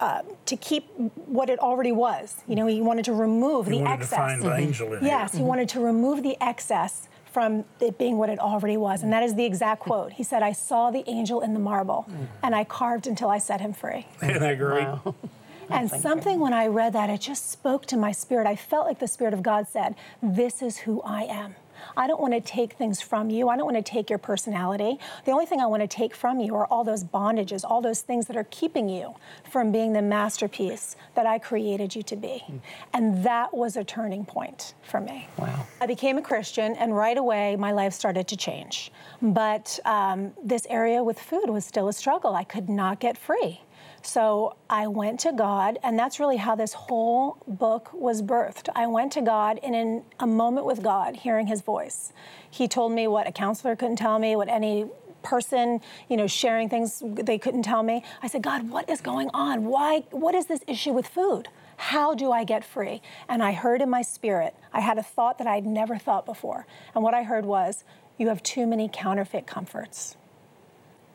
uh, 0.00 0.22
to 0.46 0.56
keep 0.56 0.88
what 1.26 1.50
it 1.50 1.58
already 1.58 1.92
was. 1.92 2.36
You 2.48 2.56
know, 2.56 2.66
he 2.66 2.80
wanted 2.80 3.04
to 3.06 3.12
remove 3.12 3.66
He 3.66 3.72
the 3.72 3.84
wanted 3.84 3.96
to 3.96 4.02
excess. 4.02 4.16
find 4.18 4.42
the 4.42 4.54
angel 4.56 4.92
in 4.94 5.04
Yes, 5.04 5.32
here. 5.32 5.40
he 5.40 5.44
wanted 5.44 5.68
to 5.70 5.80
remove 5.80 6.22
the 6.22 6.36
excess 6.40 7.08
from 7.38 7.64
it 7.78 7.96
being 7.98 8.18
what 8.18 8.28
it 8.28 8.40
already 8.40 8.76
was. 8.76 9.04
And 9.04 9.12
that 9.12 9.22
is 9.22 9.36
the 9.36 9.44
exact 9.44 9.78
quote. 9.82 10.10
He 10.10 10.24
said, 10.24 10.42
I 10.42 10.50
saw 10.50 10.90
the 10.90 11.04
angel 11.06 11.40
in 11.40 11.54
the 11.54 11.60
marble 11.60 12.04
and 12.42 12.52
I 12.52 12.64
carved 12.64 13.06
until 13.06 13.30
I 13.30 13.38
set 13.38 13.60
him 13.60 13.72
free. 13.72 14.06
Isn't 14.20 14.40
that 14.40 14.58
great? 14.58 14.82
Wow. 14.82 15.14
And 15.70 15.90
something 15.90 16.40
when 16.40 16.54
I 16.54 16.66
read 16.66 16.94
that, 16.94 17.10
it 17.10 17.20
just 17.20 17.50
spoke 17.50 17.84
to 17.86 17.96
my 17.98 18.10
spirit. 18.10 18.46
I 18.46 18.56
felt 18.56 18.86
like 18.86 19.00
the 19.00 19.06
Spirit 19.06 19.34
of 19.34 19.42
God 19.42 19.68
said, 19.68 19.96
This 20.22 20.62
is 20.62 20.78
who 20.78 21.02
I 21.02 21.24
am. 21.24 21.56
I 21.96 22.06
don't 22.06 22.20
want 22.20 22.34
to 22.34 22.40
take 22.40 22.74
things 22.74 23.00
from 23.00 23.30
you. 23.30 23.48
I 23.48 23.56
don't 23.56 23.64
want 23.64 23.76
to 23.76 23.90
take 23.90 24.10
your 24.10 24.18
personality. 24.18 24.98
The 25.24 25.32
only 25.32 25.46
thing 25.46 25.60
I 25.60 25.66
want 25.66 25.82
to 25.82 25.88
take 25.88 26.14
from 26.14 26.40
you 26.40 26.54
are 26.54 26.66
all 26.66 26.84
those 26.84 27.04
bondages, 27.04 27.64
all 27.64 27.80
those 27.80 28.00
things 28.00 28.26
that 28.26 28.36
are 28.36 28.46
keeping 28.50 28.88
you 28.88 29.14
from 29.50 29.72
being 29.72 29.92
the 29.92 30.02
masterpiece 30.02 30.96
that 31.14 31.26
I 31.26 31.38
created 31.38 31.94
you 31.94 32.02
to 32.04 32.16
be. 32.16 32.44
And 32.92 33.24
that 33.24 33.54
was 33.54 33.76
a 33.76 33.84
turning 33.84 34.24
point 34.24 34.74
for 34.82 35.00
me. 35.00 35.28
Wow. 35.38 35.66
I 35.80 35.86
became 35.86 36.18
a 36.18 36.22
Christian, 36.22 36.74
and 36.76 36.96
right 36.96 37.18
away, 37.18 37.56
my 37.56 37.72
life 37.72 37.92
started 37.92 38.28
to 38.28 38.36
change. 38.36 38.92
But 39.22 39.78
um, 39.84 40.32
this 40.42 40.66
area 40.70 41.02
with 41.02 41.18
food 41.18 41.50
was 41.50 41.64
still 41.64 41.88
a 41.88 41.92
struggle. 41.92 42.34
I 42.34 42.44
could 42.44 42.68
not 42.68 43.00
get 43.00 43.16
free. 43.16 43.60
So 44.08 44.56
I 44.70 44.86
went 44.86 45.20
to 45.20 45.32
God, 45.32 45.78
and 45.82 45.98
that's 45.98 46.18
really 46.18 46.38
how 46.38 46.54
this 46.54 46.72
whole 46.72 47.36
book 47.46 47.90
was 47.92 48.22
birthed. 48.22 48.70
I 48.74 48.86
went 48.86 49.12
to 49.12 49.20
God, 49.20 49.60
and 49.62 49.74
in 49.74 50.02
a 50.18 50.26
moment 50.26 50.64
with 50.64 50.82
God, 50.82 51.14
hearing 51.14 51.46
His 51.46 51.60
voice, 51.60 52.14
He 52.50 52.68
told 52.68 52.92
me 52.92 53.06
what 53.06 53.28
a 53.28 53.32
counselor 53.32 53.76
couldn't 53.76 53.96
tell 53.96 54.18
me, 54.18 54.34
what 54.34 54.48
any 54.48 54.86
person, 55.22 55.82
you 56.08 56.16
know, 56.16 56.26
sharing 56.26 56.70
things 56.70 57.02
they 57.04 57.36
couldn't 57.36 57.64
tell 57.64 57.82
me. 57.82 58.02
I 58.22 58.28
said, 58.28 58.42
God, 58.42 58.70
what 58.70 58.88
is 58.88 59.02
going 59.02 59.28
on? 59.34 59.66
Why? 59.66 60.04
What 60.10 60.34
is 60.34 60.46
this 60.46 60.64
issue 60.66 60.92
with 60.92 61.06
food? 61.06 61.48
How 61.76 62.14
do 62.14 62.32
I 62.32 62.44
get 62.44 62.64
free? 62.64 63.02
And 63.28 63.42
I 63.42 63.52
heard 63.52 63.82
in 63.82 63.90
my 63.90 64.00
spirit, 64.00 64.54
I 64.72 64.80
had 64.80 64.96
a 64.96 65.02
thought 65.02 65.36
that 65.36 65.46
I'd 65.46 65.66
never 65.66 65.98
thought 65.98 66.24
before. 66.24 66.66
And 66.94 67.04
what 67.04 67.12
I 67.12 67.24
heard 67.24 67.44
was, 67.44 67.84
You 68.16 68.28
have 68.28 68.42
too 68.42 68.66
many 68.66 68.88
counterfeit 68.90 69.46
comforts. 69.46 70.16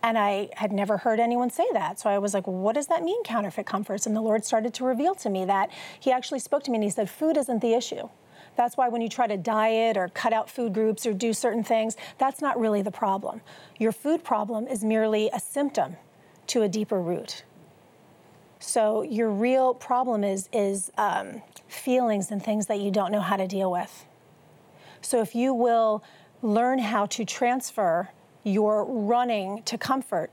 And 0.03 0.17
I 0.17 0.49
had 0.57 0.73
never 0.73 0.97
heard 0.97 1.21
anyone 1.21 1.49
say 1.49 1.65
that. 1.71 1.97
So 1.97 2.09
I 2.09 2.17
was 2.17 2.33
like, 2.33 2.45
what 2.45 2.75
does 2.75 2.87
that 2.87 3.03
mean, 3.03 3.23
counterfeit 3.23 3.65
comforts? 3.65 4.05
And 4.05 4.13
the 4.13 4.21
Lord 4.21 4.43
started 4.43 4.73
to 4.75 4.83
reveal 4.83 5.15
to 5.15 5.29
me 5.29 5.45
that 5.45 5.71
He 5.97 6.11
actually 6.11 6.39
spoke 6.39 6.63
to 6.63 6.71
me 6.71 6.75
and 6.75 6.83
He 6.83 6.89
said, 6.89 7.09
food 7.09 7.37
isn't 7.37 7.61
the 7.61 7.73
issue. 7.73 8.09
That's 8.55 8.75
why 8.75 8.89
when 8.89 9.01
you 9.01 9.09
try 9.09 9.27
to 9.27 9.37
diet 9.37 9.95
or 9.97 10.09
cut 10.09 10.33
out 10.33 10.49
food 10.49 10.73
groups 10.73 11.05
or 11.05 11.13
do 11.13 11.33
certain 11.33 11.63
things, 11.63 11.95
that's 12.17 12.41
not 12.41 12.59
really 12.59 12.81
the 12.81 12.91
problem. 12.91 13.41
Your 13.79 13.93
food 13.93 14.23
problem 14.23 14.67
is 14.67 14.83
merely 14.83 15.29
a 15.33 15.39
symptom 15.39 15.95
to 16.47 16.61
a 16.61 16.69
deeper 16.69 17.01
root. 17.01 17.45
So 18.59 19.01
your 19.01 19.29
real 19.29 19.73
problem 19.73 20.23
is, 20.23 20.49
is 20.53 20.91
um, 20.97 21.41
feelings 21.67 22.29
and 22.29 22.43
things 22.43 22.67
that 22.67 22.79
you 22.79 22.91
don't 22.91 23.11
know 23.11 23.21
how 23.21 23.37
to 23.37 23.47
deal 23.47 23.71
with. 23.71 24.05
So 25.01 25.21
if 25.21 25.33
you 25.33 25.53
will 25.53 26.03
learn 26.41 26.79
how 26.79 27.05
to 27.07 27.25
transfer 27.25 28.09
your 28.43 28.85
running 28.85 29.63
to 29.63 29.77
comfort, 29.77 30.31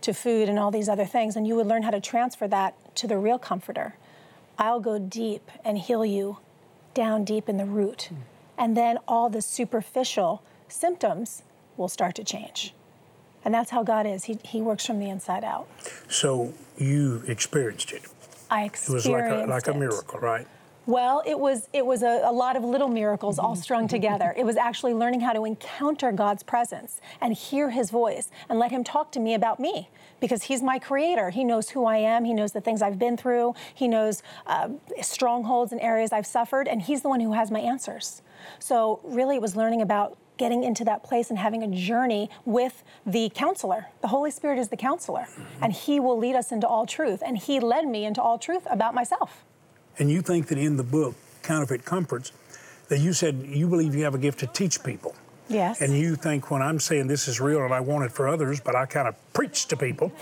to 0.00 0.12
food 0.12 0.48
and 0.48 0.58
all 0.58 0.70
these 0.70 0.88
other 0.88 1.04
things, 1.04 1.36
and 1.36 1.46
you 1.46 1.56
would 1.56 1.66
learn 1.66 1.82
how 1.82 1.90
to 1.90 2.00
transfer 2.00 2.48
that 2.48 2.74
to 2.96 3.06
the 3.06 3.16
real 3.16 3.38
comforter. 3.38 3.96
I'll 4.58 4.80
go 4.80 4.98
deep 4.98 5.50
and 5.64 5.78
heal 5.78 6.04
you 6.04 6.38
down 6.94 7.24
deep 7.24 7.48
in 7.48 7.56
the 7.56 7.64
root. 7.64 8.08
Hmm. 8.10 8.16
And 8.56 8.76
then 8.76 8.98
all 9.08 9.28
the 9.30 9.42
superficial 9.42 10.42
symptoms 10.68 11.42
will 11.76 11.88
start 11.88 12.14
to 12.16 12.24
change. 12.24 12.72
And 13.44 13.52
that's 13.52 13.70
how 13.70 13.82
God 13.82 14.06
is. 14.06 14.24
He, 14.24 14.38
he 14.44 14.60
works 14.60 14.86
from 14.86 15.00
the 15.00 15.10
inside 15.10 15.44
out. 15.44 15.68
So 16.08 16.54
you 16.78 17.22
experienced 17.26 17.92
it. 17.92 18.02
I 18.50 18.64
experienced 18.64 19.06
It 19.06 19.10
experienced 19.10 19.30
was 19.46 19.48
like 19.48 19.66
a, 19.66 19.70
like 19.70 19.76
a 19.76 19.78
miracle, 19.78 20.20
right? 20.20 20.46
Well, 20.86 21.22
it 21.24 21.38
was 21.38 21.68
it 21.72 21.86
was 21.86 22.02
a, 22.02 22.20
a 22.24 22.32
lot 22.32 22.56
of 22.56 22.62
little 22.62 22.88
miracles 22.88 23.38
all 23.38 23.56
strung 23.56 23.88
together. 23.88 24.34
It 24.36 24.44
was 24.44 24.56
actually 24.56 24.92
learning 24.92 25.20
how 25.20 25.32
to 25.32 25.46
encounter 25.46 26.12
God's 26.12 26.42
presence 26.42 27.00
and 27.22 27.32
hear 27.32 27.70
His 27.70 27.90
voice 27.90 28.30
and 28.50 28.58
let 28.58 28.70
Him 28.70 28.84
talk 28.84 29.10
to 29.12 29.20
me 29.20 29.32
about 29.32 29.58
me 29.58 29.88
because 30.20 30.42
He's 30.42 30.62
my 30.62 30.78
Creator. 30.78 31.30
He 31.30 31.42
knows 31.42 31.70
who 31.70 31.86
I 31.86 31.96
am. 31.96 32.24
He 32.26 32.34
knows 32.34 32.52
the 32.52 32.60
things 32.60 32.82
I've 32.82 32.98
been 32.98 33.16
through. 33.16 33.54
He 33.74 33.88
knows 33.88 34.22
uh, 34.46 34.68
strongholds 35.00 35.72
and 35.72 35.80
areas 35.80 36.12
I've 36.12 36.26
suffered, 36.26 36.68
and 36.68 36.82
He's 36.82 37.00
the 37.00 37.08
one 37.08 37.20
who 37.20 37.32
has 37.32 37.50
my 37.50 37.60
answers. 37.60 38.20
So 38.58 39.00
really, 39.04 39.36
it 39.36 39.42
was 39.42 39.56
learning 39.56 39.80
about 39.80 40.18
getting 40.36 40.64
into 40.64 40.84
that 40.84 41.02
place 41.02 41.30
and 41.30 41.38
having 41.38 41.62
a 41.62 41.68
journey 41.68 42.28
with 42.44 42.82
the 43.06 43.30
counselor. 43.34 43.86
The 44.02 44.08
Holy 44.08 44.30
Spirit 44.30 44.58
is 44.58 44.68
the 44.68 44.76
counselor, 44.76 45.28
and 45.62 45.72
He 45.72 45.98
will 45.98 46.18
lead 46.18 46.34
us 46.34 46.52
into 46.52 46.68
all 46.68 46.84
truth. 46.84 47.22
And 47.24 47.38
He 47.38 47.58
led 47.58 47.86
me 47.86 48.04
into 48.04 48.20
all 48.20 48.38
truth 48.38 48.66
about 48.70 48.94
myself. 48.94 49.46
And 49.98 50.10
you 50.10 50.22
think 50.22 50.48
that 50.48 50.58
in 50.58 50.76
the 50.76 50.82
book, 50.82 51.14
Counterfeit 51.42 51.84
Comforts, 51.84 52.32
that 52.88 53.00
you 53.00 53.12
said 53.12 53.44
you 53.46 53.66
believe 53.68 53.94
you 53.94 54.04
have 54.04 54.14
a 54.14 54.18
gift 54.18 54.40
to 54.40 54.46
teach 54.46 54.82
people. 54.82 55.14
Yes. 55.48 55.80
And 55.80 55.92
you 55.92 56.16
think 56.16 56.50
when 56.50 56.62
I'm 56.62 56.80
saying 56.80 57.06
this 57.06 57.28
is 57.28 57.40
real 57.40 57.62
and 57.64 57.72
I 57.72 57.80
want 57.80 58.04
it 58.04 58.12
for 58.12 58.28
others, 58.28 58.60
but 58.60 58.74
I 58.74 58.86
kind 58.86 59.08
of 59.08 59.14
preach 59.34 59.66
to 59.66 59.76
people, 59.76 60.12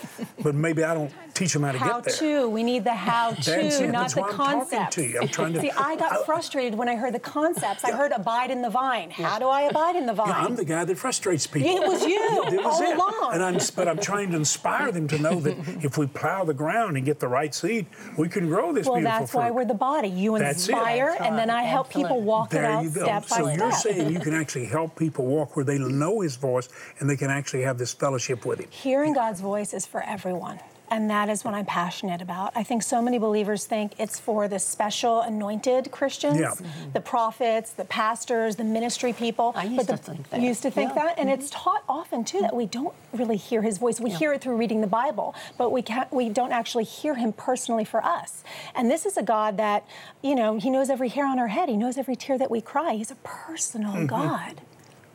but 0.42 0.54
maybe 0.54 0.82
I 0.82 0.94
don't 0.94 1.12
teach 1.34 1.52
them 1.52 1.62
how 1.62 1.72
to 1.72 1.78
how 1.78 2.00
get 2.00 2.18
there. 2.18 2.34
How 2.36 2.42
to. 2.44 2.48
We 2.48 2.62
need 2.62 2.82
the 2.84 2.94
how 2.94 3.32
That's 3.32 3.46
to, 3.46 3.84
it. 3.84 3.90
not 3.90 4.00
That's 4.02 4.14
the 4.14 4.20
why 4.22 4.28
I'm 4.30 4.34
concepts. 4.36 4.96
to 4.96 5.02
you. 5.06 5.18
I'm 5.20 5.28
trying 5.28 5.52
to- 5.52 5.60
See, 5.60 5.70
I 5.70 5.96
got 5.96 6.24
frustrated 6.26 6.74
when 6.78 6.88
I 6.88 6.96
heard 6.96 7.12
the 7.14 7.20
concepts. 7.20 7.84
I 7.84 7.92
heard 7.92 8.12
abide 8.12 8.50
in 8.50 8.62
the 8.62 8.70
vine. 8.70 9.10
How 9.10 9.38
do 9.38 9.48
I 9.48 9.62
abide 9.62 9.96
in 9.96 10.06
the 10.06 10.14
vine? 10.14 10.28
Yeah, 10.28 10.44
I'm 10.44 10.56
the 10.56 10.64
guy 10.64 10.84
that 10.86 10.96
frustrates 10.98 11.46
people. 11.46 11.68
It 11.70 11.86
was 11.86 12.02
you 12.06 12.18
It 12.46 12.64
was 12.64 12.80
all 12.80 12.82
it. 12.82 12.96
along. 12.96 13.34
And 13.34 13.42
I'm, 13.42 13.58
but 13.76 13.86
I'm 13.86 13.98
trying 13.98 14.30
to 14.30 14.36
inspire 14.36 14.90
them 14.90 15.06
to 15.08 15.18
know 15.18 15.38
that 15.40 15.56
if 15.84 15.98
we 15.98 16.06
plow 16.06 16.44
the 16.44 16.54
ground 16.54 16.96
and 16.96 17.04
get 17.04 17.20
the 17.20 17.28
right 17.28 17.54
seed, 17.54 17.86
we 18.16 18.28
can 18.28 18.46
grow 18.48 18.72
this 18.72 18.86
well, 18.86 18.96
beautiful 18.96 19.18
that's 19.20 19.30
fruit. 19.32 19.40
why 19.40 19.50
we're 19.50 19.64
the 19.66 19.74
body. 19.74 20.08
You 20.08 20.38
That's 20.38 20.66
inspire, 20.68 21.10
That's 21.18 21.26
and 21.28 21.38
then. 21.38 21.50
I 21.50 21.64
help 21.64 21.88
people 21.90 22.04
Absolutely. 22.22 22.26
walk 22.26 22.54
it 22.54 22.64
out 22.64 22.82
you 22.84 22.90
go. 22.90 23.02
step 23.04 23.24
so 23.26 23.44
by 23.44 23.54
you're 23.54 23.72
step. 23.72 23.94
saying 23.94 24.10
you 24.12 24.20
can 24.20 24.32
actually 24.32 24.64
help 24.64 24.96
people 24.96 25.26
walk 25.26 25.54
where 25.54 25.66
they 25.66 25.76
know 25.78 26.20
His 26.20 26.36
voice 26.36 26.70
and 26.98 27.10
they 27.10 27.16
can 27.16 27.28
actually 27.30 27.60
have 27.62 27.76
this 27.76 27.92
fellowship 27.92 28.46
with 28.46 28.60
Him. 28.60 28.68
Hearing 29.02 29.14
God's 29.14 29.40
voice 29.40 29.74
is 29.74 29.84
for 29.84 30.00
everyone. 30.04 30.60
And 30.88 31.10
that 31.10 31.28
is 31.28 31.44
what 31.44 31.54
I'm 31.54 31.64
passionate 31.64 32.22
about. 32.22 32.52
I 32.54 32.62
think 32.62 32.84
so 32.84 33.02
many 33.02 33.18
believers 33.18 33.64
think 33.66 33.94
it's 33.98 34.20
for 34.20 34.46
the 34.46 34.60
special 34.60 35.22
anointed 35.22 35.90
Christians, 35.90 36.38
Yeah. 36.38 36.54
the 36.92 37.00
prophets, 37.00 37.72
the 37.72 37.84
pastors, 37.86 38.54
the 38.54 38.62
ministry 38.62 39.12
people. 39.12 39.54
I 39.56 39.64
used 39.64 39.76
but 39.78 39.86
the, 39.88 39.96
to 39.96 40.02
think 40.12 40.30
that. 40.30 40.40
Used 40.40 40.62
to 40.62 40.70
think 40.70 40.90
Yeah. 40.94 41.02
that, 41.06 41.18
and 41.18 41.28
it's 41.28 41.50
taught 41.50 41.82
often 41.88 42.22
too 42.24 42.42
that 42.42 42.54
we 42.54 42.66
don't 42.66 42.94
really 43.12 43.38
hear 43.38 43.62
His 43.62 43.78
voice. 43.78 43.98
We 43.98 44.10
hear 44.10 44.32
it 44.34 44.40
through 44.40 44.56
reading 44.56 44.82
the 44.82 44.86
Bible, 44.86 45.34
but 45.58 45.72
we 45.72 45.82
can't. 45.82 46.12
We 46.12 46.28
don't 46.28 46.52
actually 46.52 46.84
hear 46.84 47.16
Him 47.16 47.32
personally 47.32 47.84
for 47.84 48.04
us. 48.04 48.44
And 48.76 48.88
this 48.88 49.04
is 49.04 49.16
a 49.16 49.22
God 49.22 49.56
that, 49.56 49.84
you 50.22 50.36
know, 50.36 50.58
He 50.58 50.70
knows 50.70 50.90
every 50.90 51.08
hair 51.08 51.26
on 51.26 51.40
our 51.40 51.48
head. 51.48 51.68
He 51.68 51.76
knows 51.76 51.98
every 51.98 52.14
tear 52.14 52.38
that 52.38 52.52
we 52.52 52.60
cry. 52.60 52.94
He's 52.94 53.10
a 53.10 53.16
personal 53.24 53.94
Mm-hmm. 53.94 54.06
God. 54.06 54.60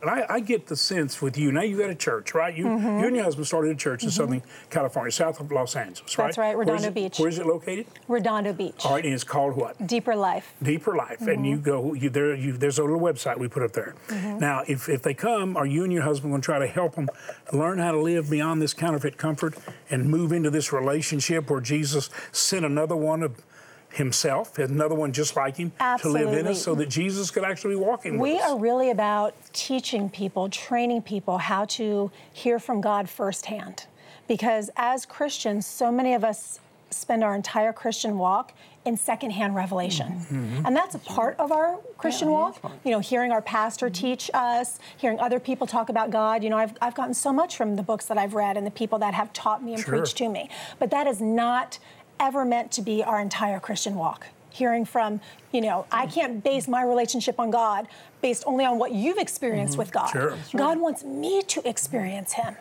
And 0.00 0.10
I, 0.10 0.26
I 0.28 0.40
get 0.40 0.66
the 0.66 0.76
sense 0.76 1.20
with 1.20 1.36
you. 1.36 1.50
Now 1.50 1.62
you 1.62 1.76
got 1.76 1.90
a 1.90 1.94
church, 1.94 2.34
right? 2.34 2.56
You, 2.56 2.68
Mm-hmm. 2.68 3.00
you 3.00 3.06
and 3.06 3.16
your 3.16 3.24
husband 3.24 3.46
started 3.46 3.70
a 3.72 3.74
church 3.74 4.02
in 4.02 4.10
mm-hmm. 4.10 4.16
Southern 4.16 4.42
California, 4.70 5.10
south 5.10 5.40
of 5.40 5.50
Los 5.50 5.74
Angeles, 5.74 6.16
right? 6.18 6.26
That's 6.26 6.38
right, 6.38 6.56
Redondo 6.56 6.88
it- 6.88 6.94
Beach. 6.94 7.18
Where's 7.18 7.38
it 7.38 7.46
located? 7.46 7.86
Redondo 8.06 8.52
Beach. 8.52 8.84
All 8.84 8.94
right, 8.94 9.04
and 9.04 9.14
it's 9.14 9.24
called 9.24 9.56
what? 9.56 9.86
Deeper 9.86 10.14
life. 10.14 10.54
Deeper 10.62 10.94
Life, 10.94 11.22
and 11.22 11.46
you 11.46 11.56
mm-hmm. 11.56 11.64
go 11.64 11.94
you, 11.94 12.10
there. 12.10 12.34
You, 12.34 12.52
there's 12.52 12.78
a 12.78 12.82
little 12.82 13.00
website 13.00 13.38
we 13.38 13.48
put 13.48 13.62
up 13.62 13.72
there. 13.72 13.94
Mm-hmm. 14.08 14.38
Now, 14.38 14.64
if, 14.66 14.88
if 14.88 15.02
they 15.02 15.14
come, 15.14 15.56
are 15.56 15.66
you 15.66 15.84
and 15.84 15.92
your 15.92 16.02
husband 16.02 16.32
going 16.32 16.42
to 16.42 16.44
try 16.44 16.58
to 16.58 16.66
help 16.66 16.94
them 16.94 17.08
learn 17.52 17.78
how 17.78 17.92
to 17.92 18.00
live 18.00 18.30
beyond 18.30 18.60
this 18.60 18.74
counterfeit 18.74 19.16
comfort 19.16 19.56
and 19.90 20.08
move 20.08 20.32
into 20.32 20.50
this 20.50 20.72
relationship 20.72 21.50
where 21.50 21.60
Jesus 21.60 22.10
sent 22.32 22.64
another 22.64 22.96
one 22.96 23.22
of 23.22 23.42
Himself, 23.92 24.58
another 24.58 24.94
one 24.94 25.12
just 25.12 25.34
like 25.36 25.56
Him, 25.56 25.72
to 25.78 26.08
live 26.08 26.28
in 26.28 26.46
Absolutely. 26.46 26.50
us, 26.50 26.62
so 26.62 26.74
that 26.74 26.88
Jesus 26.88 27.30
could 27.30 27.44
actually 27.44 27.74
be 27.74 27.80
walking 27.80 28.18
We 28.18 28.34
with 28.34 28.42
us? 28.42 28.50
are 28.50 28.58
really 28.58 28.90
about 28.90 29.34
teaching 29.52 30.08
people, 30.10 30.48
training 30.48 31.02
people 31.02 31.38
how 31.38 31.64
to 31.66 32.10
hear 32.32 32.58
from 32.58 32.80
God 32.80 33.08
firsthand. 33.08 33.86
Because 34.28 34.70
as 34.76 35.06
Christians, 35.06 35.66
so 35.66 35.90
many 35.90 36.12
of 36.14 36.22
us 36.22 36.60
spend 36.90 37.22
our 37.24 37.34
entire 37.34 37.72
Christian 37.72 38.18
walk 38.18 38.52
in 38.84 38.96
secondhand 38.96 39.54
revelation. 39.54 40.08
Mm-hmm. 40.12 40.36
Mm-hmm. 40.56 40.66
And 40.66 40.76
that's 40.76 40.94
a 40.94 40.98
part 40.98 41.38
of 41.38 41.52
our 41.52 41.78
Christian 41.98 42.28
Yeah, 42.28 42.34
walk. 42.34 42.72
You 42.84 42.92
know, 42.92 43.00
hearing 43.00 43.30
our 43.32 43.42
pastor 43.42 43.90
teach 43.90 44.30
us, 44.32 44.78
hearing 44.96 45.18
other 45.20 45.38
people 45.38 45.66
talk 45.66 45.90
about 45.90 46.10
God. 46.10 46.42
You 46.42 46.48
know, 46.48 46.56
I've, 46.56 46.74
I've 46.80 46.94
gotten 46.94 47.12
so 47.12 47.30
much 47.32 47.56
from 47.56 47.76
the 47.76 47.82
books 47.82 48.06
that 48.06 48.16
I've 48.16 48.32
read 48.34 48.56
and 48.56 48.66
the 48.66 48.70
people 48.70 48.98
that 49.00 49.12
have 49.12 49.32
taught 49.34 49.62
me 49.62 49.74
and 49.74 49.82
Sure. 49.82 49.98
preached 49.98 50.16
to 50.18 50.28
me. 50.30 50.48
But 50.78 50.90
that 50.90 51.06
is 51.06 51.20
not 51.20 51.78
ever 52.20 52.44
meant 52.44 52.72
to 52.72 52.82
be 52.82 53.02
our 53.02 53.20
entire 53.20 53.60
Christian 53.60 53.94
walk. 53.94 54.26
Hearing 54.50 54.84
from, 54.84 55.20
you 55.52 55.60
know, 55.60 55.86
I 55.92 56.06
can't 56.06 56.42
base 56.42 56.66
my 56.66 56.82
relationship 56.82 57.38
on 57.38 57.50
God 57.50 57.86
based 58.20 58.42
only 58.46 58.64
on 58.64 58.78
what 58.78 58.92
you've 58.92 59.18
experienced 59.18 59.72
mm-hmm. 59.72 59.78
with 59.78 59.92
God. 59.92 60.10
Sure. 60.10 60.36
God 60.56 60.80
wants 60.80 61.04
me 61.04 61.42
to 61.42 61.68
experience 61.68 62.32
Him. 62.32 62.56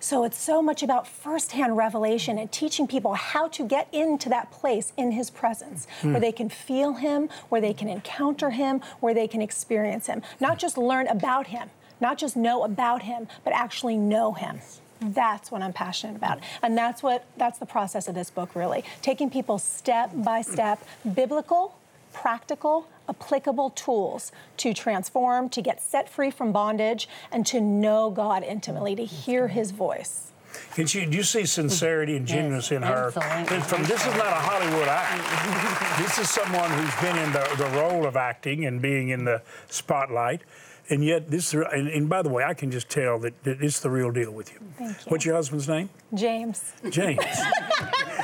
So 0.00 0.24
it's 0.24 0.38
so 0.38 0.62
much 0.62 0.82
about 0.82 1.06
firsthand 1.06 1.76
revelation 1.76 2.38
and 2.38 2.50
teaching 2.50 2.86
people 2.86 3.14
how 3.14 3.48
to 3.48 3.66
get 3.66 3.88
into 3.92 4.28
that 4.30 4.50
place 4.50 4.92
in 4.96 5.12
His 5.12 5.30
presence 5.30 5.86
hmm. 6.00 6.12
where 6.12 6.20
they 6.20 6.32
can 6.32 6.48
feel 6.48 6.94
Him, 6.94 7.28
where 7.48 7.60
they 7.60 7.72
can 7.72 7.88
encounter 7.88 8.50
Him, 8.50 8.80
where 9.00 9.14
they 9.14 9.28
can 9.28 9.42
experience 9.42 10.06
Him. 10.06 10.22
Not 10.40 10.58
just 10.58 10.76
learn 10.76 11.06
about 11.06 11.48
Him, 11.48 11.70
not 12.00 12.18
just 12.18 12.36
know 12.36 12.64
about 12.64 13.02
Him, 13.02 13.28
but 13.44 13.52
actually 13.52 13.96
know 13.96 14.32
Him. 14.32 14.60
That's 15.00 15.50
what 15.50 15.62
I'm 15.62 15.72
passionate 15.72 16.16
about. 16.16 16.40
And 16.62 16.76
that's 16.76 17.02
what 17.02 17.26
that's 17.36 17.58
the 17.58 17.66
process 17.66 18.08
of 18.08 18.14
this 18.14 18.30
book 18.30 18.54
really. 18.54 18.84
Taking 19.02 19.30
people 19.30 19.58
step 19.58 20.10
by 20.14 20.42
step, 20.42 20.82
biblical 21.14 21.76
practical, 22.16 22.88
applicable 23.10 23.68
tools 23.70 24.32
to 24.56 24.72
transform, 24.72 25.50
to 25.50 25.60
get 25.60 25.82
set 25.82 26.08
free 26.08 26.30
from 26.30 26.50
bondage, 26.50 27.08
and 27.30 27.46
to 27.46 27.60
know 27.60 28.08
God 28.10 28.42
intimately, 28.42 28.96
to 28.96 29.04
hear 29.04 29.48
His 29.48 29.70
voice. 29.70 30.32
Can 30.74 30.86
you, 30.88 31.04
do 31.04 31.18
you 31.18 31.22
see 31.22 31.44
sincerity 31.44 32.16
and 32.16 32.26
genuineness 32.26 32.72
in 32.72 32.80
her? 32.82 33.12
absolutely. 33.14 33.60
From, 33.60 33.82
this 33.82 34.00
is 34.00 34.14
not 34.14 34.28
a 34.28 34.40
Hollywood 34.40 34.88
act. 34.88 35.98
this 36.02 36.18
is 36.18 36.30
someone 36.30 36.70
who's 36.70 36.94
been 37.02 37.18
in 37.18 37.32
the, 37.32 37.46
the 37.58 37.78
role 37.78 38.06
of 38.06 38.16
acting 38.16 38.64
and 38.64 38.80
being 38.80 39.10
in 39.10 39.26
the 39.26 39.42
spotlight. 39.68 40.40
And 40.88 41.04
yet, 41.04 41.30
this, 41.30 41.52
and, 41.52 41.88
and 41.88 42.08
by 42.08 42.22
the 42.22 42.28
way, 42.28 42.44
I 42.44 42.54
can 42.54 42.70
just 42.70 42.88
tell 42.88 43.18
that, 43.20 43.42
that 43.42 43.60
it's 43.60 43.80
the 43.80 43.90
real 43.90 44.12
deal 44.12 44.30
with 44.30 44.52
you. 44.52 44.60
You. 44.80 44.94
What's 45.08 45.24
your 45.24 45.34
husband's 45.34 45.68
name? 45.68 45.90
James. 46.14 46.72
James. 46.90 47.24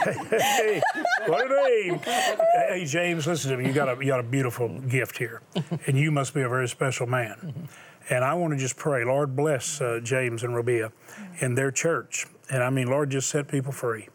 hey, 0.05 0.81
what 1.27 1.51
a 1.51 1.55
name! 1.55 1.99
Hey, 1.99 2.85
James, 2.87 3.27
listen 3.27 3.51
to 3.51 3.57
me. 3.57 3.67
You 3.67 3.73
got 3.73 3.89
a 3.89 4.01
you 4.01 4.11
got 4.11 4.21
a 4.21 4.25
beautiful 4.25 4.69
gift 4.81 5.19
here, 5.19 5.43
and 5.87 5.97
you 5.97 6.11
must 6.11 6.35
be 6.35 6.43
a 6.43 6.49
very 6.49 6.69
special 6.69 7.07
man. 7.07 7.69
And 8.11 8.25
I 8.25 8.35
want 8.35 8.53
to 8.53 8.59
just 8.59 8.77
pray, 8.77 9.05
Lord, 9.05 9.37
bless 9.37 9.81
uh, 9.81 10.01
James 10.03 10.43
and 10.43 10.55
Robia 10.55 10.93
and 11.41 11.57
their 11.57 11.71
church. 11.71 12.27
And 12.51 12.63
I 12.63 12.71
mean, 12.71 12.89
Lord, 12.89 13.11
just 13.11 13.29
set 13.29 13.49
people 13.49 13.73
free 13.73 14.09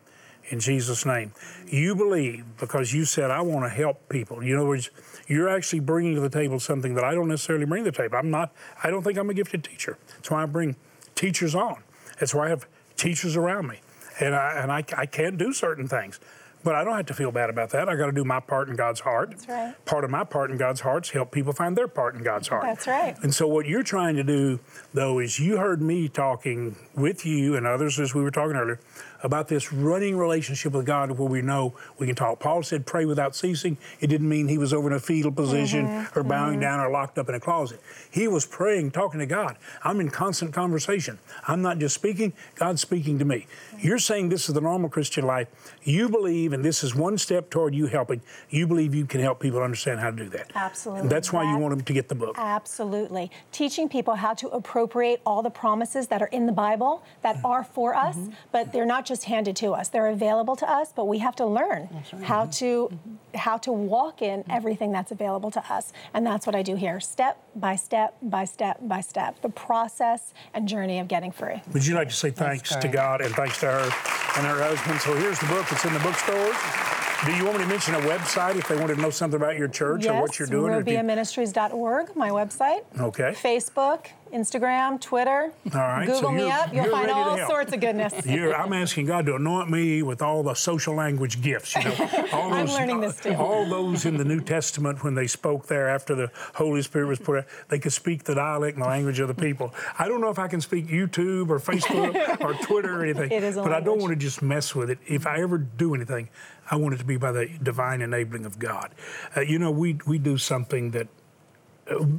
in 0.50 0.60
Jesus' 0.60 1.06
name. 1.06 1.32
You 1.68 1.96
believe 1.96 2.46
because 2.60 2.94
you 2.94 3.06
said, 3.06 3.32
I 3.32 3.42
want 3.42 3.66
to 3.66 3.70
help 3.70 4.10
people. 4.10 4.40
In 4.40 4.56
other 4.56 4.68
words, 4.68 4.90
you're 5.28 5.50
actually 5.50 5.82
bringing 5.82 6.16
to 6.16 6.22
the 6.22 6.30
table 6.30 6.60
something 6.60 6.96
that 6.96 7.04
I 7.04 7.14
don't 7.14 7.28
necessarily 7.28 7.66
bring 7.66 7.84
to 7.84 7.92
the 7.92 7.98
table. 7.98 8.18
I'm 8.18 8.32
not, 8.32 8.54
I 8.84 8.90
don't 8.90 9.04
think 9.04 9.18
I'm 9.18 9.30
a 9.30 9.34
gifted 9.34 9.64
teacher. 9.64 9.98
That's 10.16 10.32
why 10.32 10.44
I 10.44 10.46
bring 10.46 10.76
teachers 11.16 11.56
on. 11.56 11.84
That's 12.20 12.34
why 12.34 12.46
I 12.48 12.50
have 12.50 12.68
teachers 12.96 13.36
around 13.36 13.68
me. 13.68 13.82
And 14.20 14.36
I, 14.36 14.54
and 14.62 14.72
I, 14.72 14.84
I 14.98 15.06
can't 15.06 15.38
do 15.38 15.54
certain 15.54 15.88
things. 15.88 16.20
But 16.64 16.76
I 16.76 16.84
don't 16.84 16.98
have 16.98 17.06
to 17.06 17.14
feel 17.14 17.32
bad 17.32 17.50
about 17.50 17.70
that. 17.70 17.88
I 17.88 17.96
got 17.96 18.08
to 18.08 18.12
do 18.12 18.26
my 18.26 18.40
part 18.40 18.68
in 18.68 18.76
God's 18.76 19.00
heart. 19.00 19.30
That's 19.30 19.48
right. 19.48 19.86
Part 19.86 20.04
of 20.04 20.10
my 20.10 20.24
part 20.24 20.52
in 20.52 20.58
God's 20.58 20.82
heart 20.82 21.06
is 21.06 21.12
help 21.12 21.32
people 21.32 21.54
find 21.54 21.78
their 21.78 21.88
part 21.88 22.16
in 22.16 22.24
God's 22.24 22.48
heart. 22.48 22.64
That's 22.64 22.88
right. 22.88 23.16
And 23.22 23.34
so 23.34 23.48
what 23.48 23.68
you're 23.68 23.84
trying 23.84 24.16
to 24.16 24.24
do, 24.24 24.60
though, 24.94 25.20
is 25.20 25.40
you 25.40 25.58
heard 25.58 25.82
me 25.82 26.10
talking 26.10 26.76
with 26.96 27.26
you 27.26 27.56
and 27.56 27.68
others 27.68 28.00
as 28.00 28.14
we 28.14 28.22
were 28.22 28.32
talking 28.32 28.56
earlier 28.56 28.80
about 29.24 29.48
this 29.48 29.74
running 29.74 30.18
relationship 30.18 30.74
with 30.74 30.86
God 30.86 31.12
where 31.12 31.28
we 31.28 31.42
know 31.42 31.74
we 31.98 32.08
can 32.08 32.16
talk. 32.16 32.40
Paul 32.40 32.64
said, 32.64 32.86
pray 32.86 33.06
without 33.06 33.36
ceasing. 33.36 33.78
It 34.00 34.08
didn't 34.08 34.30
mean 34.30 34.48
he 34.48 34.58
was 34.58 34.74
over 34.74 34.88
in 34.88 34.94
a 34.94 35.00
fetal 35.00 35.32
position 35.32 35.88
Mm-hmm. 35.88 36.20
or 36.20 36.24
bowing 36.24 36.60
down 36.60 36.80
or 36.80 36.90
locked 36.90 37.18
up 37.18 37.30
in 37.30 37.36
a 37.36 37.40
closet. 37.40 37.80
He 38.10 38.28
was 38.28 38.46
praying, 38.46 38.92
talking 38.92 39.20
to 39.20 39.26
God. 39.26 39.58
I'm 39.84 40.00
in 40.00 40.10
constant 40.10 40.54
conversation. 40.54 41.20
I'm 41.48 41.62
not 41.62 41.78
just 41.80 41.96
speaking, 41.96 42.34
God's 42.56 42.82
speaking 42.82 43.18
to 43.20 43.26
me. 43.26 43.48
You're 43.80 44.00
saying 44.00 44.30
this 44.30 44.50
is 44.50 44.56
the 44.56 44.62
normal 44.62 44.90
Christian 44.90 45.26
life. 45.26 45.48
You 45.84 46.10
believe, 46.10 46.54
and 46.54 46.64
this 46.64 46.84
is 46.84 46.94
one 46.96 47.18
step 47.18 47.50
toward 47.50 47.74
you 47.74 47.88
helping, 47.88 48.22
you 48.50 48.68
believe 48.68 48.94
you 48.94 49.06
can 49.06 49.22
help 49.22 49.40
people 49.40 49.62
understand 49.62 50.00
how 50.00 50.10
to 50.10 50.16
do 50.16 50.30
that. 50.30 50.52
Absolutely. 50.56 51.02
And 51.02 51.10
that's 51.10 51.32
why 51.32 51.44
you 51.50 51.58
want 51.58 51.76
them 51.76 51.84
to 51.86 51.94
get 51.94 52.08
the 52.10 52.16
book. 52.16 52.36
Absolutely. 52.38 53.32
Teaching 53.52 53.88
people 53.88 54.16
how 54.16 54.34
to 54.36 54.48
appropriate 54.50 55.22
all 55.26 55.42
the 55.42 55.50
promises 55.50 56.08
that 56.08 56.22
are 56.22 56.28
in 56.28 56.46
the 56.46 56.52
Bible 56.52 57.04
that 57.24 57.38
are 57.44 57.64
for 57.64 57.96
us, 57.96 58.18
but 58.52 58.74
they're 58.74 58.86
not 58.86 59.06
just 59.08 59.24
handed 59.26 59.56
to 59.58 59.72
us. 59.72 59.88
They're 59.90 60.08
available 60.08 60.56
to 60.58 60.70
us, 60.70 60.92
but 60.96 61.06
we 61.06 61.20
have 61.20 61.36
to 61.38 61.46
learn 61.46 61.90
how 62.24 62.46
to 62.46 62.92
how 63.36 63.58
to 63.58 63.72
walk 63.72 64.22
in 64.22 64.44
everything 64.50 64.92
that's 64.92 65.12
available 65.12 65.52
to 65.52 65.74
us. 65.74 65.94
And 66.14 66.26
that's 66.26 66.48
what 66.48 66.56
I 66.56 66.64
do 66.64 66.76
here, 66.76 67.00
step 67.00 67.38
by 67.56 67.76
step 67.76 68.16
by 68.22 68.46
step 68.46 68.78
by 68.82 69.02
step. 69.02 69.42
The 69.42 69.50
process 69.50 70.34
and 70.54 70.68
journey 70.68 71.00
of 71.00 71.08
getting 71.08 71.32
free. 71.32 71.62
Would 71.74 71.86
you 71.86 71.96
like 71.96 72.10
to 72.10 72.16
say 72.16 72.32
thanks 72.32 72.76
to. 72.76 72.88
God 72.88 73.20
and 73.22 73.34
thanks 73.36 73.60
to 73.60 73.66
her 73.68 73.84
and 74.38 74.48
her 74.48 74.64
husband? 74.64 75.00
So 75.02 75.14
here's 75.16 75.40
the 75.40 75.46
book. 75.48 75.66
It's 75.72 75.84
in 75.86 75.94
the 75.94 76.00
bookstores. 76.00 76.56
Do 77.26 77.36
you 77.36 77.44
want 77.46 77.58
me 77.58 77.64
to 77.64 77.70
mention 77.70 77.96
a 77.96 78.00
website 78.00 78.56
if 78.56 78.68
they 78.68 78.76
wanted 78.76 78.96
to 78.96 79.02
know 79.02 79.10
something 79.10 79.40
about 79.42 79.58
your 79.58 79.68
church 79.68 80.06
or 80.06 80.22
what 80.22 80.38
you're 80.40 80.48
doing? 80.48 80.72
or 80.74 80.80
if 80.82 80.88
you- 80.88 80.98
RobiaMinistries.org, 80.98 82.16
my 82.16 82.30
website. 82.30 82.82
Okay. 83.00 83.32
Facebook, 83.34 84.06
Instagram, 84.32 85.00
Twitter. 85.00 85.52
All 85.74 85.80
right, 85.80 86.08
so 86.08 86.16
Google 86.16 86.32
me 86.32 86.52
up. 86.52 86.74
You'll 86.74 86.92
find 86.92 87.10
all 87.10 87.38
sorts 87.48 87.74
of 87.74 87.80
goodness. 87.80 88.14
You're, 88.26 88.56
I'm 88.56 88.74
asking 88.74 89.06
God 89.06 89.26
to 89.28 89.36
anoint 89.36 89.70
me 89.70 90.04
with 90.04 90.22
all 90.22 90.44
the 90.44 90.54
social 90.54 90.96
language 90.96 91.42
gifts. 91.42 91.76
You 91.76 91.84
know, 91.84 92.28
all 92.34 92.54
I'm 92.54 92.66
those, 92.66 92.76
learning 92.76 93.02
this 93.02 93.20
too. 93.20 93.34
All 93.34 93.68
those 93.68 94.06
in 94.06 94.18
the 94.18 94.26
New 94.26 94.42
Testament 94.42 95.04
when 95.04 95.16
they 95.16 95.28
spoke 95.28 95.68
there 95.68 95.90
after 95.90 96.16
the 96.16 96.32
Holy 96.56 96.82
Spirit 96.82 97.08
was 97.08 97.20
put 97.20 97.40
out, 97.40 97.46
they 97.70 97.80
could 97.80 97.94
speak 97.94 98.24
the 98.24 98.36
dialect 98.36 98.78
and 98.78 98.84
the 98.84 98.90
language 98.90 99.20
of 99.20 99.28
the 99.28 99.34
people. 99.36 99.74
I 99.98 100.08
don't 100.08 100.22
know 100.22 100.30
if 100.30 100.40
I 100.40 100.48
can 100.48 100.62
speak 100.62 100.88
YouTube 100.88 101.50
or 101.50 101.60
Facebook 101.60 102.42
or 102.42 102.54
Twitter 102.66 103.00
or 103.00 103.04
anything, 103.04 103.32
It 103.32 103.44
is 103.44 103.58
a 103.58 103.64
but 103.64 103.74
I 103.74 103.80
don't 103.80 104.00
want 104.00 104.12
to 104.12 104.18
just 104.18 104.42
mess 104.42 104.76
with 104.76 104.90
it. 104.90 105.00
If 105.08 105.28
I 105.28 105.42
ever 105.42 105.58
do 105.58 105.94
anything, 105.96 106.30
I 106.70 106.76
want 106.76 106.96
it 106.96 106.98
to 106.98 107.06
be 107.06 107.18
by 107.18 107.32
the 107.32 107.48
divine 107.62 108.02
enabling 108.02 108.46
of 108.46 108.60
God. 108.60 108.94
Uh, 109.36 109.42
you 109.42 109.60
know, 109.60 109.72
we 109.72 110.00
we 110.06 110.18
do 110.18 110.38
something 110.38 110.92
that 110.92 111.08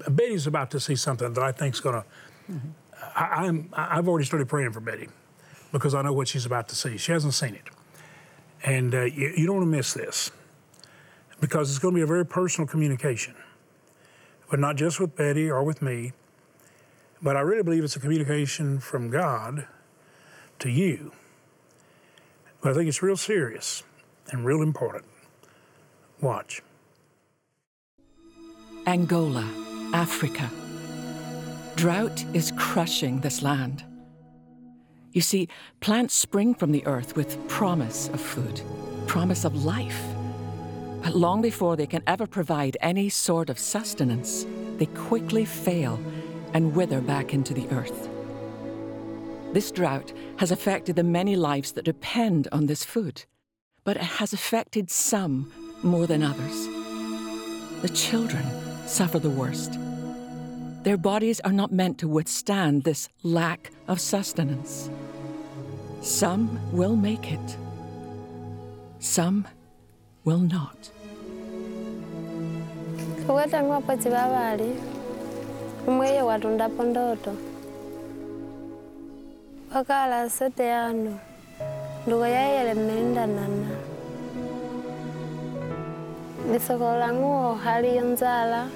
Betty's 0.08 0.46
about 0.46 0.70
to 0.72 0.80
see 0.80 0.96
something 0.96 1.32
that 1.32 1.42
I 1.42 1.52
think's 1.52 1.80
going 1.80 2.02
to. 2.02 2.04
I, 3.14 3.46
I'm 3.46 3.68
I've 3.72 4.08
already 4.08 4.24
started 4.24 4.48
praying 4.48 4.72
for 4.72 4.80
Betty 4.80 5.08
because 5.72 5.94
I 5.94 6.02
know 6.02 6.12
what 6.12 6.28
she's 6.28 6.46
about 6.46 6.68
to 6.70 6.74
see. 6.74 6.96
She 6.96 7.12
hasn't 7.12 7.34
seen 7.34 7.54
it, 7.54 7.64
and 8.64 8.94
uh, 8.94 9.02
you, 9.04 9.32
you 9.36 9.46
don't 9.46 9.56
want 9.56 9.66
to 9.66 9.76
miss 9.76 9.92
this 9.92 10.30
because 11.40 11.70
it's 11.70 11.78
going 11.78 11.94
to 11.94 11.98
be 11.98 12.02
a 12.02 12.06
very 12.06 12.24
personal 12.26 12.66
communication, 12.66 13.34
but 14.50 14.58
not 14.58 14.76
just 14.76 14.98
with 15.00 15.16
Betty 15.16 15.50
or 15.50 15.62
with 15.62 15.82
me. 15.82 16.12
But 17.20 17.36
I 17.36 17.40
really 17.40 17.64
believe 17.64 17.82
it's 17.82 17.96
a 17.96 18.00
communication 18.00 18.78
from 18.78 19.10
God 19.10 19.66
to 20.60 20.70
you. 20.70 21.12
But 22.60 22.70
I 22.70 22.74
think 22.74 22.88
it's 22.88 23.02
real 23.02 23.16
serious 23.16 23.82
and 24.30 24.44
real 24.44 24.62
important. 24.62 25.04
Watch. 26.20 26.62
Angola, 28.88 29.46
Africa. 29.92 30.50
Drought 31.76 32.24
is 32.32 32.54
crushing 32.56 33.20
this 33.20 33.42
land. 33.42 33.84
You 35.12 35.20
see, 35.20 35.48
plants 35.80 36.14
spring 36.14 36.54
from 36.54 36.72
the 36.72 36.86
earth 36.86 37.14
with 37.14 37.36
promise 37.48 38.08
of 38.08 38.18
food, 38.18 38.62
promise 39.06 39.44
of 39.44 39.62
life. 39.62 40.02
But 41.02 41.14
long 41.14 41.42
before 41.42 41.76
they 41.76 41.86
can 41.86 42.02
ever 42.06 42.26
provide 42.26 42.78
any 42.80 43.10
sort 43.10 43.50
of 43.50 43.58
sustenance, 43.58 44.46
they 44.78 44.86
quickly 44.86 45.44
fail 45.44 46.00
and 46.54 46.74
wither 46.74 47.02
back 47.02 47.34
into 47.34 47.52
the 47.52 47.68
earth. 47.68 48.08
This 49.52 49.70
drought 49.70 50.14
has 50.38 50.50
affected 50.50 50.96
the 50.96 51.04
many 51.04 51.36
lives 51.36 51.72
that 51.72 51.84
depend 51.84 52.48
on 52.52 52.64
this 52.64 52.84
food, 52.84 53.26
but 53.84 53.98
it 53.98 54.02
has 54.16 54.32
affected 54.32 54.90
some 54.90 55.52
more 55.82 56.06
than 56.06 56.22
others. 56.22 56.68
The 57.82 57.90
children 57.90 58.46
suffer 58.88 59.18
the 59.18 59.30
worst. 59.30 59.78
Their 60.82 60.96
bodies 60.96 61.40
are 61.40 61.52
not 61.52 61.70
meant 61.70 61.98
to 61.98 62.08
withstand 62.08 62.84
this 62.84 63.08
lack 63.22 63.70
of 63.86 64.00
sustenance. 64.00 64.90
Some 66.00 66.58
will 66.72 66.96
make 66.96 67.30
it, 67.32 67.56
some 68.98 69.46
will 70.24 70.40
not. 70.40 70.90
sete 80.30 80.68
mmelindanana 82.06 83.47
lisoko 86.58 86.90
lang'u 86.98 87.54
ohaliyo 87.54 88.02
nzala. 88.18 88.66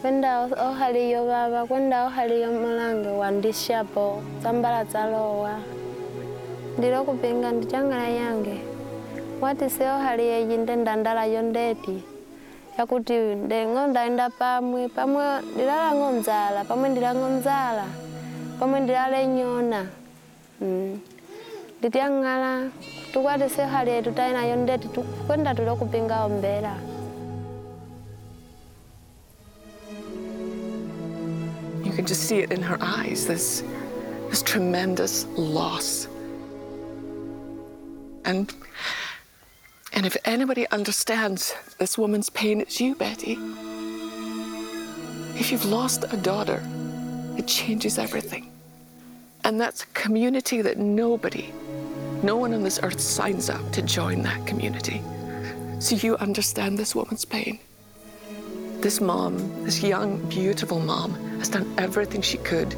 Kwenda 0.00 0.48
ohaliyo 0.48 1.28
vava 1.28 1.68
kwenda 1.68 2.08
ohaliyo 2.08 2.48
mulange 2.56 3.12
wandishapo 3.20 4.22
tsambala 4.40 4.84
tsalowa 4.88 5.60
ndilo 6.78 7.04
kupinga 7.04 7.52
ndichangala 7.52 8.08
yange. 8.08 8.56
Watise 9.44 9.84
eyi 9.84 10.56
nde 10.56 10.76
ndandalayo 10.76 11.42
ndeti 11.42 11.96
yakuti 12.78 13.12
ndengo 13.44 13.86
ndaenda 13.86 14.30
pamwe 14.30 14.88
pamwe 14.88 15.24
ndilalango 15.52 16.08
nzala 16.18 16.64
pamwe 16.64 16.88
ndilango 16.88 17.26
nzala 17.28 17.84
pamwe 18.58 18.80
ndilala 18.80 19.20
enyona. 19.20 19.80
Mm. 20.60 20.96
Yetu 23.90 24.12
tainayo 24.12 24.56
ndeti 24.56 24.88
kwenda 25.26 25.54
You 31.84 31.92
can 31.96 32.06
just 32.06 32.28
see 32.28 32.38
it 32.38 32.52
in 32.52 32.62
her 32.62 32.78
eyes 32.80 33.26
this, 33.26 33.64
this 34.28 34.42
tremendous 34.42 35.26
loss. 35.36 36.06
And, 38.24 38.52
and 39.92 40.06
if 40.06 40.16
anybody 40.24 40.68
understands 40.70 41.54
this 41.78 41.98
woman's 41.98 42.30
pain, 42.30 42.60
it's 42.60 42.80
you, 42.80 42.94
Betty. 42.94 43.38
If 45.34 45.50
you've 45.50 45.64
lost 45.64 46.04
a 46.12 46.16
daughter, 46.16 46.62
it 47.38 47.46
changes 47.46 47.98
everything. 47.98 48.52
And 49.44 49.60
that's 49.60 49.82
a 49.84 49.86
community 49.86 50.62
that 50.62 50.78
nobody, 50.78 51.52
no 52.22 52.36
one 52.36 52.52
on 52.52 52.62
this 52.62 52.78
earth 52.82 53.00
signs 53.00 53.48
up 53.48 53.72
to 53.72 53.82
join 53.82 54.22
that 54.22 54.46
community. 54.46 55.02
So 55.78 55.96
you 55.96 56.16
understand 56.16 56.78
this 56.78 56.94
woman's 56.94 57.24
pain. 57.24 57.58
This 58.80 59.00
mom, 59.00 59.64
this 59.64 59.82
young, 59.82 60.18
beautiful 60.28 60.80
mom, 60.80 61.14
has 61.38 61.48
done 61.48 61.72
everything 61.78 62.20
she 62.20 62.38
could, 62.38 62.76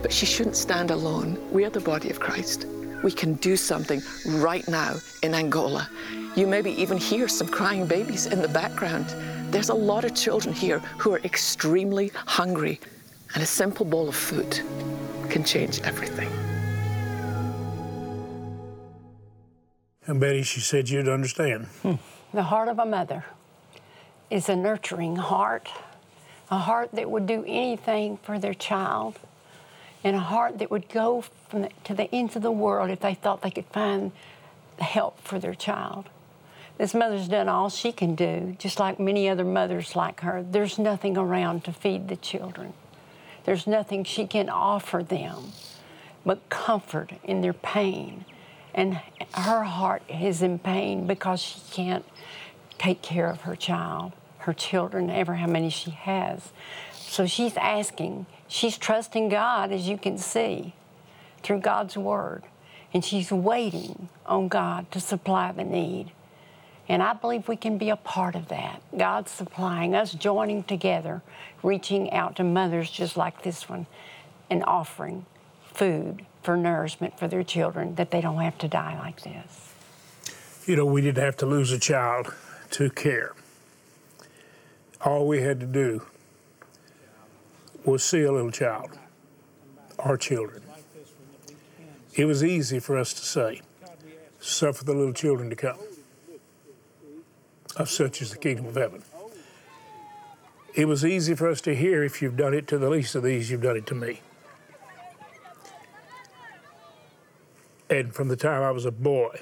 but 0.00 0.12
she 0.12 0.24
shouldn't 0.24 0.56
stand 0.56 0.90
alone. 0.90 1.38
We 1.52 1.64
are 1.64 1.70
the 1.70 1.80
body 1.80 2.08
of 2.08 2.20
Christ. 2.20 2.66
We 3.02 3.12
can 3.12 3.34
do 3.34 3.56
something 3.56 4.00
right 4.26 4.66
now 4.68 4.96
in 5.22 5.34
Angola. 5.34 5.88
You 6.34 6.46
maybe 6.46 6.70
even 6.80 6.96
hear 6.96 7.28
some 7.28 7.48
crying 7.48 7.86
babies 7.86 8.26
in 8.26 8.40
the 8.40 8.48
background. 8.48 9.06
There's 9.52 9.68
a 9.68 9.74
lot 9.74 10.04
of 10.04 10.14
children 10.14 10.54
here 10.54 10.78
who 10.98 11.12
are 11.12 11.20
extremely 11.24 12.10
hungry, 12.14 12.80
and 13.34 13.42
a 13.42 13.46
simple 13.46 13.84
bowl 13.84 14.08
of 14.08 14.16
food 14.16 14.60
can 15.28 15.44
change 15.44 15.80
everything. 15.82 16.47
And 20.08 20.18
Betty, 20.18 20.42
she 20.42 20.60
said 20.60 20.88
you'd 20.88 21.06
understand. 21.08 21.66
The 22.32 22.44
heart 22.44 22.68
of 22.68 22.78
a 22.78 22.86
mother 22.86 23.26
is 24.30 24.48
a 24.48 24.56
nurturing 24.56 25.16
heart, 25.16 25.68
a 26.50 26.58
heart 26.58 26.90
that 26.92 27.10
would 27.10 27.26
do 27.26 27.44
anything 27.46 28.16
for 28.22 28.38
their 28.38 28.54
child, 28.54 29.18
and 30.02 30.16
a 30.16 30.20
heart 30.20 30.58
that 30.58 30.70
would 30.70 30.88
go 30.88 31.24
the, 31.50 31.68
to 31.84 31.92
the 31.92 32.12
ends 32.14 32.36
of 32.36 32.42
the 32.42 32.50
world 32.50 32.88
if 32.90 33.00
they 33.00 33.12
thought 33.12 33.42
they 33.42 33.50
could 33.50 33.66
find 33.66 34.12
help 34.78 35.20
for 35.20 35.38
their 35.38 35.54
child. 35.54 36.08
This 36.78 36.94
mother's 36.94 37.28
done 37.28 37.48
all 37.48 37.68
she 37.68 37.92
can 37.92 38.14
do, 38.14 38.56
just 38.58 38.78
like 38.78 38.98
many 38.98 39.28
other 39.28 39.44
mothers 39.44 39.94
like 39.94 40.20
her. 40.20 40.42
There's 40.42 40.78
nothing 40.78 41.18
around 41.18 41.64
to 41.64 41.72
feed 41.72 42.08
the 42.08 42.16
children. 42.16 42.72
There's 43.44 43.66
nothing 43.66 44.04
she 44.04 44.26
can 44.26 44.48
offer 44.48 45.02
them 45.02 45.52
but 46.24 46.48
comfort 46.48 47.12
in 47.24 47.42
their 47.42 47.52
pain. 47.52 48.24
And 48.78 49.00
her 49.34 49.64
heart 49.64 50.04
is 50.08 50.40
in 50.40 50.60
pain 50.60 51.08
because 51.08 51.42
she 51.42 51.58
can't 51.72 52.04
take 52.78 53.02
care 53.02 53.28
of 53.28 53.40
her 53.40 53.56
child, 53.56 54.12
her 54.38 54.52
children, 54.52 55.10
ever 55.10 55.34
how 55.34 55.48
many 55.48 55.68
she 55.68 55.90
has. 55.90 56.52
So 56.92 57.26
she's 57.26 57.56
asking, 57.56 58.26
she's 58.46 58.78
trusting 58.78 59.30
God, 59.30 59.72
as 59.72 59.88
you 59.88 59.98
can 59.98 60.16
see, 60.16 60.74
through 61.42 61.58
God's 61.58 61.96
Word. 61.96 62.44
And 62.94 63.04
she's 63.04 63.32
waiting 63.32 64.10
on 64.26 64.46
God 64.46 64.92
to 64.92 65.00
supply 65.00 65.50
the 65.50 65.64
need. 65.64 66.12
And 66.88 67.02
I 67.02 67.14
believe 67.14 67.48
we 67.48 67.56
can 67.56 67.78
be 67.78 67.90
a 67.90 67.96
part 67.96 68.36
of 68.36 68.46
that. 68.46 68.80
God 68.96 69.28
supplying, 69.28 69.96
us 69.96 70.12
joining 70.12 70.62
together, 70.62 71.20
reaching 71.64 72.12
out 72.12 72.36
to 72.36 72.44
mothers 72.44 72.92
just 72.92 73.16
like 73.16 73.42
this 73.42 73.68
one, 73.68 73.88
and 74.48 74.62
offering 74.62 75.26
food 75.64 76.24
for 76.48 76.56
nourishment 76.56 77.18
for 77.18 77.28
their 77.28 77.44
children 77.44 77.94
that 77.96 78.10
they 78.10 78.22
don't 78.22 78.40
have 78.40 78.56
to 78.56 78.66
die 78.66 78.98
like 79.00 79.20
this. 79.20 79.74
You 80.64 80.76
know, 80.76 80.86
we 80.86 81.02
didn't 81.02 81.22
have 81.22 81.36
to 81.36 81.44
lose 81.44 81.72
a 81.72 81.78
child 81.78 82.34
to 82.70 82.88
care. 82.88 83.34
All 85.04 85.28
we 85.28 85.42
had 85.42 85.60
to 85.60 85.66
do 85.66 86.06
was 87.84 88.02
see 88.02 88.22
a 88.22 88.32
little 88.32 88.50
child, 88.50 88.96
our 89.98 90.16
children. 90.16 90.62
It 92.14 92.24
was 92.24 92.42
easy 92.42 92.78
for 92.78 92.96
us 92.96 93.12
to 93.12 93.26
say, 93.26 93.60
suffer 94.40 94.84
the 94.84 94.94
little 94.94 95.12
children 95.12 95.50
to 95.50 95.56
come. 95.56 95.76
Of 97.76 97.90
such 97.90 98.22
is 98.22 98.30
the 98.30 98.38
kingdom 98.38 98.64
of 98.64 98.74
heaven. 98.74 99.02
It 100.74 100.86
was 100.86 101.04
easy 101.04 101.34
for 101.34 101.50
us 101.50 101.60
to 101.60 101.74
hear, 101.74 102.02
if 102.02 102.22
you've 102.22 102.38
done 102.38 102.54
it 102.54 102.66
to 102.68 102.78
the 102.78 102.88
least 102.88 103.14
of 103.14 103.22
these, 103.22 103.50
you've 103.50 103.60
done 103.60 103.76
it 103.76 103.86
to 103.88 103.94
me. 103.94 104.22
And 107.90 108.14
from 108.14 108.28
the 108.28 108.36
time 108.36 108.62
I 108.62 108.70
was 108.70 108.84
a 108.84 108.90
boy 108.90 109.40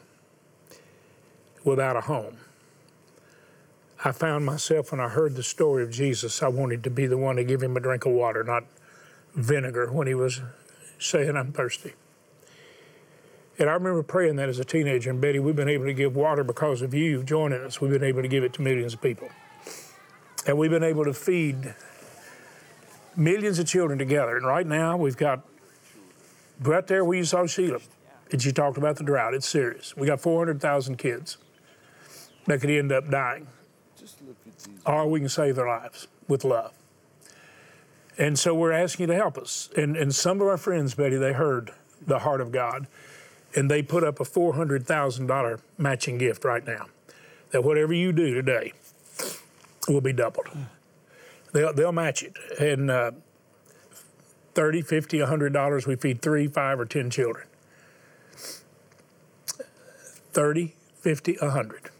without 1.65 1.97
a 1.97 2.03
home, 2.03 2.39
I 4.05 4.13
found 4.13 4.45
myself 4.45 4.93
when 4.93 5.01
I 5.01 5.09
heard 5.09 5.35
the 5.35 5.43
story 5.43 5.83
of 5.83 5.91
Jesus, 5.91 6.43
I 6.43 6.49
wanted 6.49 6.85
to 6.85 6.91
be 6.91 7.07
the 7.07 7.17
one 7.17 7.37
to 7.37 7.45
give 7.45 7.63
him 7.63 7.77
a 7.77 7.81
drink 7.81 8.07
of 8.07 8.13
water, 8.13 8.45
not 8.45 8.65
vinegar, 9.35 9.91
when 9.91 10.07
he 10.07 10.15
was 10.15 10.43
saying, 10.99 11.37
I'm 11.37 11.53
thirsty. 11.53 11.95
And 13.59 13.71
I 13.71 13.73
remember 13.73 14.03
praying 14.03 14.37
that 14.37 14.49
as 14.49 14.59
a 14.59 14.65
teenager. 14.65 15.11
And 15.11 15.21
Betty, 15.21 15.39
we've 15.39 15.57
been 15.57 15.69
able 15.69 15.87
to 15.87 15.95
give 15.95 16.15
water 16.15 16.45
because 16.45 16.83
of 16.83 16.93
you 16.93 17.23
joining 17.23 17.63
us. 17.63 17.81
We've 17.81 17.91
been 17.91 18.05
able 18.05 18.23
to 18.23 18.29
give 18.29 18.45
it 18.45 18.53
to 18.55 18.63
millions 18.63 18.93
of 18.95 19.01
people. 19.01 19.31
And 20.47 20.59
we've 20.59 20.71
been 20.71 20.85
able 20.85 21.05
to 21.05 21.15
feed 21.15 21.75
millions 23.17 23.59
of 23.59 23.67
children 23.67 23.99
together. 23.99 24.37
And 24.37 24.47
right 24.47 24.67
now, 24.67 24.97
we've 24.97 25.17
got 25.17 25.41
right 26.61 26.87
there 26.87 27.05
where 27.05 27.17
you 27.17 27.25
saw 27.25 27.47
Sheila, 27.47 27.81
and 28.31 28.43
she 28.43 28.53
talked 28.53 28.77
about 28.77 28.97
the 28.97 29.05
drought. 29.05 29.35
It's 29.35 29.47
serious. 29.47 29.97
We 29.97 30.07
got 30.07 30.21
400,000 30.21 30.97
kids 30.97 31.39
that 32.47 32.61
could 32.61 32.71
end 32.71 32.93
up 32.93 33.11
dying. 33.11 33.47
Or 34.85 35.09
we 35.09 35.21
can 35.21 35.29
save 35.29 35.57
their 35.57 35.67
lives 35.69 36.09
with 36.29 36.45
love. 36.45 36.73
And 38.19 38.39
so 38.39 38.55
we're 38.55 38.73
asking 38.73 39.05
you 39.05 39.15
to 39.15 39.15
help 39.15 39.37
us. 39.37 39.69
And, 39.77 39.97
and 39.97 40.15
some 40.15 40.41
of 40.41 40.47
our 40.47 40.57
friends, 40.57 40.95
Betty, 40.95 41.17
they 41.17 41.33
heard 41.33 41.73
the 42.05 42.21
heart 42.21 42.41
of 42.41 42.51
God 42.51 42.87
and 43.55 43.71
they 43.71 43.83
put 43.83 44.05
up 44.05 44.21
a 44.21 44.25
$400,000 44.25 45.61
matching 45.79 46.19
gift 46.19 46.45
right 46.45 46.67
now. 46.67 46.87
That 47.51 47.63
whatever 47.63 47.93
you 47.93 48.13
do 48.13 48.35
today 48.35 48.73
will 49.89 50.01
be 50.01 50.13
doubled. 50.13 50.49
They'll, 51.53 51.73
they'll 51.73 51.93
match 51.93 52.23
it. 52.23 52.35
And 52.61 52.91
uh, 52.91 53.13
30, 54.55 54.83
50, 54.83 55.19
$100, 55.19 55.87
we 55.87 55.97
feed 55.97 56.23
three, 56.23 56.49
five, 56.49 56.81
or 56.81 56.85
10 56.85 57.11
children. 57.11 57.47
30, 60.37 60.75
50, 61.01 61.39
100. 61.41 61.91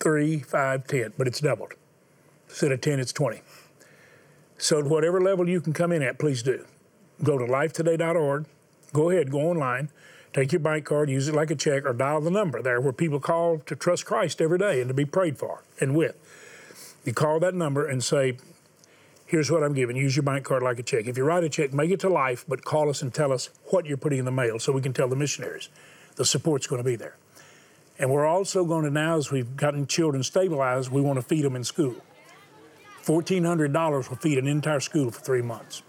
Three, 0.00 0.40
five, 0.40 0.86
10, 0.86 1.14
but 1.16 1.26
it's 1.26 1.40
doubled. 1.40 1.72
Instead 2.48 2.72
of 2.72 2.80
10, 2.80 3.00
it's 3.00 3.12
20. 3.12 3.40
So, 4.58 4.80
at 4.80 4.84
whatever 4.84 5.20
level 5.20 5.48
you 5.48 5.60
can 5.60 5.72
come 5.72 5.92
in 5.92 6.02
at, 6.02 6.18
please 6.18 6.42
do. 6.42 6.66
Go 7.22 7.38
to 7.38 7.44
lifetoday.org. 7.46 8.46
Go 8.92 9.10
ahead, 9.10 9.30
go 9.30 9.40
online 9.40 9.88
Take 10.36 10.52
your 10.52 10.60
bank 10.60 10.84
card, 10.84 11.08
use 11.08 11.28
it 11.28 11.34
like 11.34 11.50
a 11.50 11.54
check, 11.54 11.86
or 11.86 11.94
dial 11.94 12.20
the 12.20 12.30
number 12.30 12.60
there 12.60 12.78
where 12.78 12.92
people 12.92 13.18
call 13.18 13.58
to 13.60 13.74
trust 13.74 14.04
Christ 14.04 14.42
every 14.42 14.58
day 14.58 14.82
and 14.82 14.88
to 14.88 14.92
be 14.92 15.06
prayed 15.06 15.38
for 15.38 15.62
and 15.80 15.96
with. 15.96 16.14
You 17.06 17.14
call 17.14 17.40
that 17.40 17.54
number 17.54 17.86
and 17.86 18.04
say, 18.04 18.36
Here's 19.24 19.50
what 19.50 19.62
I'm 19.62 19.72
giving. 19.72 19.96
Use 19.96 20.14
your 20.14 20.24
bank 20.24 20.44
card 20.44 20.62
like 20.62 20.78
a 20.78 20.82
check. 20.82 21.06
If 21.06 21.16
you 21.16 21.24
write 21.24 21.42
a 21.42 21.48
check, 21.48 21.72
make 21.72 21.90
it 21.90 22.00
to 22.00 22.10
life, 22.10 22.44
but 22.46 22.66
call 22.66 22.90
us 22.90 23.00
and 23.00 23.14
tell 23.14 23.32
us 23.32 23.48
what 23.70 23.86
you're 23.86 23.96
putting 23.96 24.18
in 24.18 24.26
the 24.26 24.30
mail 24.30 24.58
so 24.58 24.72
we 24.72 24.82
can 24.82 24.92
tell 24.92 25.08
the 25.08 25.16
missionaries. 25.16 25.70
The 26.16 26.26
support's 26.26 26.66
going 26.66 26.82
to 26.82 26.88
be 26.88 26.96
there. 26.96 27.16
And 27.98 28.10
we're 28.10 28.26
also 28.26 28.64
going 28.64 28.84
to 28.84 28.90
now, 28.90 29.16
as 29.16 29.30
we've 29.30 29.56
gotten 29.56 29.86
children 29.86 30.22
stabilized, 30.22 30.90
we 30.90 31.00
want 31.00 31.16
to 31.18 31.22
feed 31.22 31.44
them 31.44 31.56
in 31.56 31.64
school. 31.64 31.96
$1,400 33.04 34.10
will 34.10 34.16
feed 34.16 34.38
an 34.38 34.46
entire 34.46 34.80
school 34.80 35.10
for 35.10 35.20
three 35.20 35.42
months. 35.42 35.82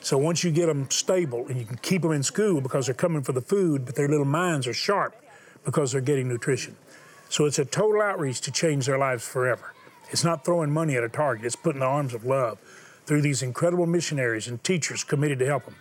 So 0.00 0.16
once 0.16 0.44
you 0.44 0.52
get 0.52 0.66
them 0.66 0.88
stable 0.90 1.46
and 1.48 1.58
you 1.58 1.66
can 1.66 1.76
keep 1.78 2.02
them 2.02 2.12
in 2.12 2.22
school 2.22 2.60
because 2.60 2.86
they're 2.86 2.94
coming 2.94 3.22
for 3.22 3.32
the 3.32 3.40
food, 3.40 3.84
but 3.84 3.96
their 3.96 4.08
little 4.08 4.24
minds 4.24 4.66
are 4.66 4.72
sharp 4.72 5.14
because 5.64 5.92
they're 5.92 6.00
getting 6.00 6.28
nutrition. 6.28 6.76
So 7.28 7.44
it's 7.44 7.58
a 7.58 7.64
total 7.64 8.00
outreach 8.00 8.40
to 8.42 8.52
change 8.52 8.86
their 8.86 8.98
lives 8.98 9.26
forever. 9.26 9.74
It's 10.10 10.24
not 10.24 10.44
throwing 10.44 10.70
money 10.70 10.96
at 10.96 11.04
a 11.04 11.08
target, 11.08 11.44
it's 11.44 11.56
putting 11.56 11.80
the 11.80 11.86
arms 11.86 12.14
of 12.14 12.24
love 12.24 12.58
through 13.04 13.22
these 13.22 13.42
incredible 13.42 13.86
missionaries 13.86 14.48
and 14.48 14.62
teachers 14.62 15.04
committed 15.04 15.38
to 15.40 15.46
help 15.46 15.64
them. 15.64 15.76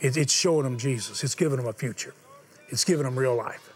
it's 0.00 0.32
showing 0.32 0.64
them 0.64 0.78
Jesus, 0.78 1.24
it's 1.24 1.34
giving 1.34 1.56
them 1.56 1.66
a 1.66 1.72
future, 1.72 2.14
it's 2.68 2.84
giving 2.84 3.04
them 3.04 3.18
real 3.18 3.34
life. 3.34 3.67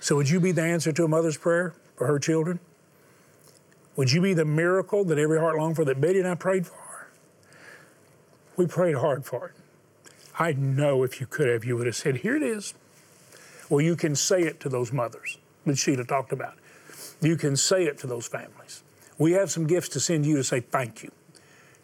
So 0.00 0.16
would 0.16 0.30
you 0.30 0.40
be 0.40 0.52
the 0.52 0.62
answer 0.62 0.92
to 0.92 1.04
a 1.04 1.08
mother's 1.08 1.36
prayer 1.36 1.74
for 1.96 2.06
her 2.06 2.18
children? 2.18 2.60
Would 3.96 4.12
you 4.12 4.20
be 4.20 4.32
the 4.32 4.44
miracle 4.44 5.04
that 5.04 5.18
every 5.18 5.38
heart 5.40 5.56
longed 5.56 5.76
for 5.76 5.84
that 5.84 6.00
Betty 6.00 6.20
and 6.20 6.28
I 6.28 6.34
prayed 6.36 6.66
for? 6.66 7.08
We 8.56 8.66
prayed 8.66 8.96
hard 8.96 9.24
for 9.24 9.48
it. 9.48 9.54
I 10.38 10.52
know 10.52 11.02
if 11.02 11.20
you 11.20 11.26
could 11.26 11.48
have, 11.48 11.64
you 11.64 11.76
would 11.76 11.86
have 11.86 11.96
said, 11.96 12.18
Here 12.18 12.36
it 12.36 12.42
is. 12.42 12.74
Well, 13.68 13.80
you 13.80 13.96
can 13.96 14.14
say 14.14 14.42
it 14.42 14.60
to 14.60 14.68
those 14.68 14.92
mothers 14.92 15.38
that 15.66 15.76
Sheila 15.76 16.04
talked 16.04 16.32
about. 16.32 16.54
You 17.20 17.36
can 17.36 17.56
say 17.56 17.84
it 17.84 17.98
to 17.98 18.06
those 18.06 18.26
families. 18.26 18.82
We 19.18 19.32
have 19.32 19.50
some 19.50 19.66
gifts 19.66 19.88
to 19.90 20.00
send 20.00 20.24
you 20.24 20.36
to 20.36 20.44
say 20.44 20.60
thank 20.60 21.02
you. 21.02 21.10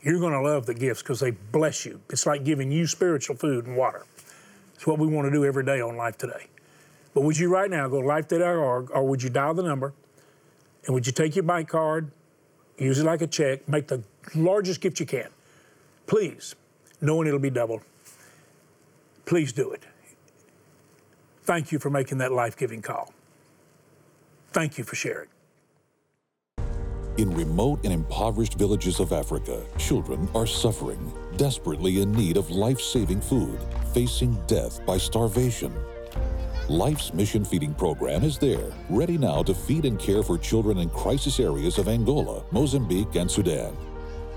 You're 0.02 0.20
going 0.20 0.32
to 0.32 0.40
love 0.40 0.66
the 0.66 0.74
gifts 0.74 1.02
because 1.02 1.20
they 1.20 1.32
bless 1.32 1.84
you. 1.84 2.00
It's 2.10 2.26
like 2.26 2.44
giving 2.44 2.70
you 2.70 2.86
spiritual 2.86 3.36
food 3.36 3.66
and 3.66 3.76
water. 3.76 4.04
It's 4.74 4.86
what 4.86 4.98
we 4.98 5.06
want 5.06 5.26
to 5.26 5.32
do 5.32 5.44
every 5.44 5.64
day 5.64 5.80
on 5.80 5.96
Life 5.96 6.18
Today. 6.18 6.46
But 7.14 7.22
would 7.22 7.38
you 7.38 7.48
right 7.48 7.70
now 7.70 7.88
go 7.88 8.02
to 8.02 8.06
lifetoday.org 8.06 8.90
or 8.90 9.06
would 9.06 9.22
you 9.22 9.30
dial 9.30 9.54
the 9.54 9.62
number 9.62 9.94
and 10.84 10.94
would 10.94 11.06
you 11.06 11.12
take 11.12 11.36
your 11.36 11.44
bank 11.44 11.68
card, 11.68 12.10
use 12.76 12.98
it 12.98 13.04
like 13.04 13.22
a 13.22 13.26
check, 13.26 13.66
make 13.68 13.86
the 13.86 14.02
largest 14.34 14.80
gift 14.80 15.00
you 15.00 15.06
can? 15.06 15.28
Please 16.06 16.54
knowing 17.04 17.28
it'll 17.28 17.38
be 17.38 17.50
doubled. 17.50 17.82
Please 19.26 19.52
do 19.52 19.70
it. 19.72 19.84
Thank 21.42 21.72
you 21.72 21.78
for 21.78 21.90
making 21.90 22.18
that 22.18 22.32
life 22.32 22.56
giving 22.56 22.82
call. 22.82 23.12
Thank 24.52 24.78
you 24.78 24.84
for 24.84 24.96
sharing. 24.96 25.28
In 27.16 27.32
remote 27.32 27.80
and 27.84 27.92
impoverished 27.92 28.54
villages 28.54 28.98
of 28.98 29.12
Africa, 29.12 29.62
children 29.78 30.28
are 30.34 30.46
suffering, 30.46 31.12
desperately 31.36 32.02
in 32.02 32.10
need 32.12 32.36
of 32.36 32.50
life 32.50 32.80
saving 32.80 33.20
food, 33.20 33.58
facing 33.92 34.34
death 34.46 34.84
by 34.84 34.98
starvation. 34.98 35.72
Life's 36.70 37.12
Mission 37.12 37.44
Feeding 37.44 37.74
Program 37.74 38.24
is 38.24 38.38
there, 38.38 38.72
ready 38.88 39.18
now 39.18 39.42
to 39.42 39.52
feed 39.52 39.84
and 39.84 39.98
care 39.98 40.22
for 40.22 40.38
children 40.38 40.78
in 40.78 40.88
crisis 40.88 41.38
areas 41.38 41.76
of 41.76 41.88
Angola, 41.88 42.42
Mozambique, 42.52 43.16
and 43.16 43.30
Sudan. 43.30 43.76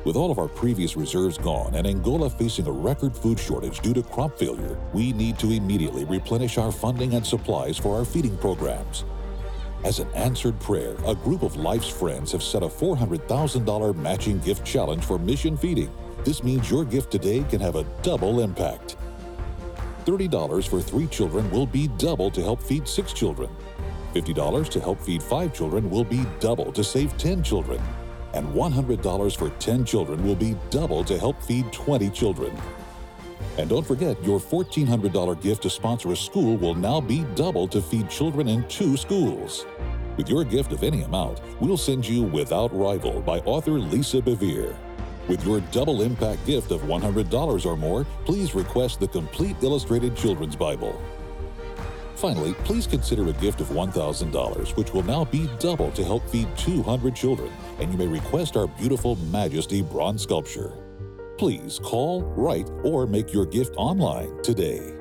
With 0.04 0.18
all 0.18 0.30
of 0.30 0.38
our 0.38 0.50
previous 0.50 0.98
reserves 0.98 1.38
gone 1.38 1.74
and 1.76 1.88
Angola 1.88 2.30
facing 2.30 2.68
a 2.68 2.72
record 2.72 3.16
food 3.16 3.40
shortage 3.40 3.80
due 3.80 3.94
to 3.94 4.04
crop 4.04 4.38
failure, 4.38 4.78
we 4.92 5.14
need 5.14 5.40
to 5.40 5.52
immediately 5.52 6.04
replenish 6.04 6.58
our 6.58 6.70
funding 6.70 7.14
and 7.14 7.26
supplies 7.26 7.78
for 7.78 7.98
our 7.98 8.04
feeding 8.04 8.38
programs. 8.40 9.06
As 9.86 10.00
an 10.00 10.10
answered 10.14 10.60
prayer, 10.60 10.98
a 11.06 11.16
group 11.16 11.44
of 11.44 11.56
Life's 11.56 11.88
friends 11.88 12.34
have 12.34 12.44
set 12.44 12.62
a 12.62 12.68
$400,000 12.68 13.96
matching 13.96 14.40
gift 14.40 14.66
challenge 14.66 15.06
for 15.06 15.18
mission 15.18 15.56
feeding. 15.56 15.94
This 16.26 16.44
means 16.44 16.70
your 16.70 16.84
gift 16.84 17.10
today 17.10 17.46
can 17.50 17.62
have 17.62 17.78
a 17.78 17.86
double 18.02 18.42
impact. 18.42 18.98
$30 20.08 20.70
for 20.70 20.80
three 20.80 21.06
children 21.08 21.52
will 21.52 21.66
be 21.66 21.90
double 21.98 22.32
to 22.32 22.42
help 22.42 22.62
feed 22.62 22.88
six 22.88 23.12
children. 23.12 23.50
$50 24.14 24.70
to 24.70 24.80
help 24.80 25.02
feed 25.02 25.22
five 25.22 25.54
children 25.54 25.90
will 25.90 26.06
be 26.06 26.26
double 26.40 26.72
to 26.72 26.82
save 26.82 27.18
10 27.18 27.44
children. 27.44 27.82
And 28.34 28.48
$100 28.54 29.38
for 29.38 29.50
10 29.50 29.84
children 29.84 30.26
will 30.26 30.36
be 30.36 30.56
double 30.70 31.04
to 31.04 31.18
help 31.18 31.44
feed 31.44 31.74
20 31.74 32.10
children. 32.12 32.56
And 33.58 33.70
don't 33.70 33.86
forget, 33.86 34.24
your 34.24 34.40
$1,400 34.40 35.42
gift 35.42 35.64
to 35.64 35.70
sponsor 35.70 36.14
a 36.14 36.16
school 36.16 36.56
will 36.56 36.76
now 36.76 37.02
be 37.02 37.26
double 37.36 37.68
to 37.68 37.82
feed 37.82 38.10
children 38.10 38.48
in 38.48 38.66
two 38.70 38.96
schools. 38.96 39.66
With 40.16 40.30
your 40.30 40.46
gift 40.46 40.72
of 40.72 40.84
any 40.84 41.02
amount, 41.02 41.42
we'll 41.60 41.76
send 41.76 42.08
you 42.08 42.24
Without 42.24 42.74
Rival 42.74 43.22
by 43.22 43.40
author 43.40 43.74
Lisa 43.74 44.22
Bevere. 44.22 44.74
With 45.28 45.46
your 45.46 45.60
double 45.72 46.04
impact 46.04 46.46
gift 46.46 46.72
of 46.72 46.82
$100 46.82 47.66
or 47.66 47.76
more, 47.76 48.06
please 48.26 48.56
request 48.56 49.00
the 49.00 49.08
complete 49.10 49.58
illustrated 49.62 50.16
children's 50.16 50.56
Bible. 50.56 51.02
Finally, 52.16 52.54
please 52.64 52.88
consider 52.88 53.28
a 53.28 53.34
gift 53.34 53.62
of 53.62 53.68
$1,000, 53.68 54.76
which 54.76 54.94
will 54.94 55.04
now 55.04 55.26
be 55.26 55.50
double 55.60 55.92
to 55.92 56.04
help 56.04 56.28
feed 56.30 56.48
200 56.58 57.16
children, 57.16 57.52
and 57.80 57.92
you 57.92 57.98
may 57.98 58.08
request 58.08 58.56
our 58.56 58.68
beautiful 58.68 59.16
Majesty 59.32 59.82
bronze 59.82 60.24
sculpture. 60.24 60.72
Please 61.38 61.78
call, 61.78 62.24
write, 62.24 62.70
or 62.84 63.06
make 63.06 63.32
your 63.32 63.46
gift 63.46 63.76
online 63.78 64.42
today. 64.42 64.97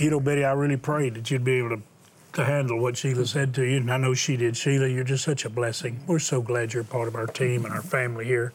You 0.00 0.08
know, 0.08 0.18
Betty, 0.18 0.46
I 0.46 0.52
really 0.52 0.78
prayed 0.78 1.12
that 1.16 1.30
you'd 1.30 1.44
be 1.44 1.58
able 1.58 1.76
to, 1.76 1.82
to 2.32 2.44
handle 2.46 2.80
what 2.80 2.96
Sheila 2.96 3.26
said 3.26 3.54
to 3.56 3.62
you, 3.62 3.76
and 3.76 3.92
I 3.92 3.98
know 3.98 4.14
she 4.14 4.34
did. 4.38 4.56
Sheila, 4.56 4.88
you're 4.88 5.04
just 5.04 5.22
such 5.22 5.44
a 5.44 5.50
blessing. 5.50 6.00
We're 6.06 6.20
so 6.20 6.40
glad 6.40 6.72
you're 6.72 6.84
part 6.84 7.06
of 7.06 7.14
our 7.14 7.26
team 7.26 7.66
and 7.66 7.74
our 7.74 7.82
family 7.82 8.24
here 8.24 8.54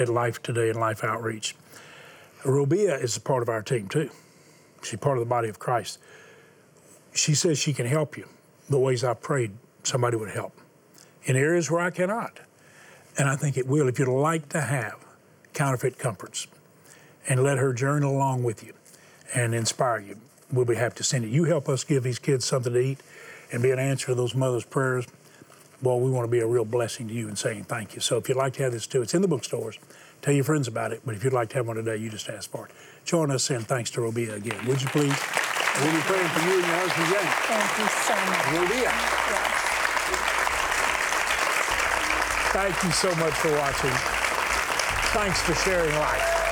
at 0.00 0.08
Life 0.08 0.42
Today 0.42 0.68
and 0.68 0.80
Life 0.80 1.04
Outreach. 1.04 1.54
Robia 2.42 3.00
is 3.00 3.16
a 3.16 3.20
part 3.20 3.40
of 3.40 3.48
our 3.48 3.62
team 3.62 3.86
too. 3.88 4.10
She's 4.82 4.98
part 4.98 5.16
of 5.16 5.22
the 5.22 5.30
body 5.30 5.48
of 5.48 5.60
Christ. 5.60 6.00
She 7.14 7.36
says 7.36 7.56
she 7.56 7.72
can 7.72 7.86
help 7.86 8.16
you 8.16 8.26
the 8.68 8.78
ways 8.80 9.04
I 9.04 9.14
prayed 9.14 9.52
somebody 9.84 10.16
would 10.16 10.30
help 10.30 10.58
in 11.22 11.36
areas 11.36 11.70
where 11.70 11.82
I 11.82 11.90
cannot. 11.90 12.40
And 13.16 13.28
I 13.28 13.36
think 13.36 13.56
it 13.56 13.68
will 13.68 13.86
if 13.86 14.00
you'd 14.00 14.08
like 14.08 14.48
to 14.48 14.60
have 14.60 14.96
counterfeit 15.52 16.00
comforts 16.00 16.48
and 17.28 17.44
let 17.44 17.58
her 17.58 17.72
journey 17.72 18.06
along 18.06 18.42
with 18.42 18.64
you 18.64 18.72
and 19.32 19.54
inspire 19.54 20.00
you 20.00 20.16
we'll 20.52 20.64
be 20.64 20.74
happy 20.74 20.96
to 20.96 21.04
send 21.04 21.24
it. 21.24 21.28
You 21.28 21.44
help 21.44 21.68
us 21.68 21.84
give 21.84 22.02
these 22.02 22.18
kids 22.18 22.44
something 22.44 22.72
to 22.72 22.78
eat 22.78 22.98
and 23.52 23.62
be 23.62 23.70
an 23.70 23.78
answer 23.78 24.06
to 24.06 24.14
those 24.14 24.34
mothers' 24.34 24.64
prayers. 24.64 25.06
Well, 25.82 25.98
we 26.00 26.10
want 26.10 26.24
to 26.24 26.30
be 26.30 26.40
a 26.40 26.46
real 26.46 26.64
blessing 26.64 27.08
to 27.08 27.14
you 27.14 27.28
and 27.28 27.38
saying 27.38 27.64
thank 27.64 27.94
you. 27.94 28.00
So 28.00 28.18
if 28.18 28.28
you'd 28.28 28.36
like 28.36 28.52
to 28.54 28.62
have 28.64 28.72
this 28.72 28.86
too, 28.86 29.02
it's 29.02 29.14
in 29.14 29.22
the 29.22 29.28
bookstores. 29.28 29.78
Tell 30.20 30.34
your 30.34 30.44
friends 30.44 30.68
about 30.68 30.92
it. 30.92 31.00
But 31.04 31.14
if 31.14 31.24
you'd 31.24 31.32
like 31.32 31.48
to 31.50 31.56
have 31.56 31.66
one 31.66 31.76
today, 31.76 31.96
you 31.96 32.10
just 32.10 32.28
ask 32.28 32.50
for 32.50 32.66
it. 32.66 32.72
Join 33.04 33.30
us 33.30 33.50
in 33.50 33.62
thanks 33.62 33.90
to 33.92 34.00
Robia 34.00 34.34
again. 34.34 34.66
Would 34.66 34.82
you 34.82 34.88
please? 34.88 35.16
We'll 35.80 35.92
be 35.92 36.00
praying 36.04 36.28
for 36.28 36.40
you 36.44 36.58
and 36.58 36.66
your 36.66 36.76
husband, 36.76 37.08
James. 37.08 37.34
Thank 37.48 37.78
you 37.78 37.88
so 38.04 38.14
much. 38.28 38.44
Robia. 38.52 38.92
Thank 42.52 42.82
you 42.82 42.90
so 42.90 43.14
much 43.14 43.34
for 43.34 43.52
watching. 43.56 43.96
Thanks 45.14 45.40
for 45.40 45.54
sharing 45.54 45.94
life. 45.96 46.49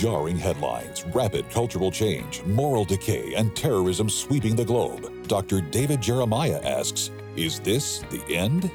Jarring 0.00 0.38
headlines, 0.38 1.04
rapid 1.12 1.50
cultural 1.50 1.90
change, 1.90 2.42
moral 2.44 2.86
decay, 2.86 3.34
and 3.34 3.54
terrorism 3.54 4.08
sweeping 4.08 4.56
the 4.56 4.64
globe, 4.64 5.28
Dr. 5.28 5.60
David 5.60 6.00
Jeremiah 6.00 6.58
asks 6.64 7.10
Is 7.36 7.60
this 7.60 7.98
the 8.08 8.24
end? 8.34 8.70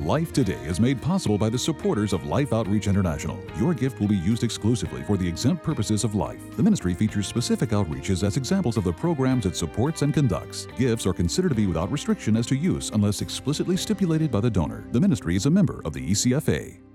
Life 0.00 0.32
Today 0.32 0.58
is 0.64 0.80
made 0.80 1.00
possible 1.00 1.38
by 1.38 1.48
the 1.48 1.58
supporters 1.58 2.12
of 2.12 2.26
Life 2.26 2.52
Outreach 2.52 2.88
International. 2.88 3.40
Your 3.60 3.74
gift 3.74 4.00
will 4.00 4.08
be 4.08 4.16
used 4.16 4.42
exclusively 4.42 5.04
for 5.04 5.16
the 5.16 5.28
exempt 5.28 5.62
purposes 5.62 6.02
of 6.02 6.16
life. 6.16 6.40
The 6.56 6.64
ministry 6.64 6.94
features 6.94 7.28
specific 7.28 7.68
outreaches 7.68 8.24
as 8.26 8.36
examples 8.36 8.76
of 8.76 8.82
the 8.82 8.92
programs 8.92 9.46
it 9.46 9.54
supports 9.54 10.02
and 10.02 10.12
conducts. 10.12 10.66
Gifts 10.76 11.06
are 11.06 11.12
considered 11.12 11.50
to 11.50 11.54
be 11.54 11.66
without 11.66 11.92
restriction 11.92 12.36
as 12.36 12.46
to 12.46 12.56
use 12.56 12.90
unless 12.90 13.22
explicitly 13.22 13.76
stipulated 13.76 14.32
by 14.32 14.40
the 14.40 14.50
donor. 14.50 14.84
The 14.90 15.00
ministry 15.00 15.36
is 15.36 15.46
a 15.46 15.50
member 15.50 15.80
of 15.84 15.92
the 15.92 16.10
ECFA. 16.10 16.87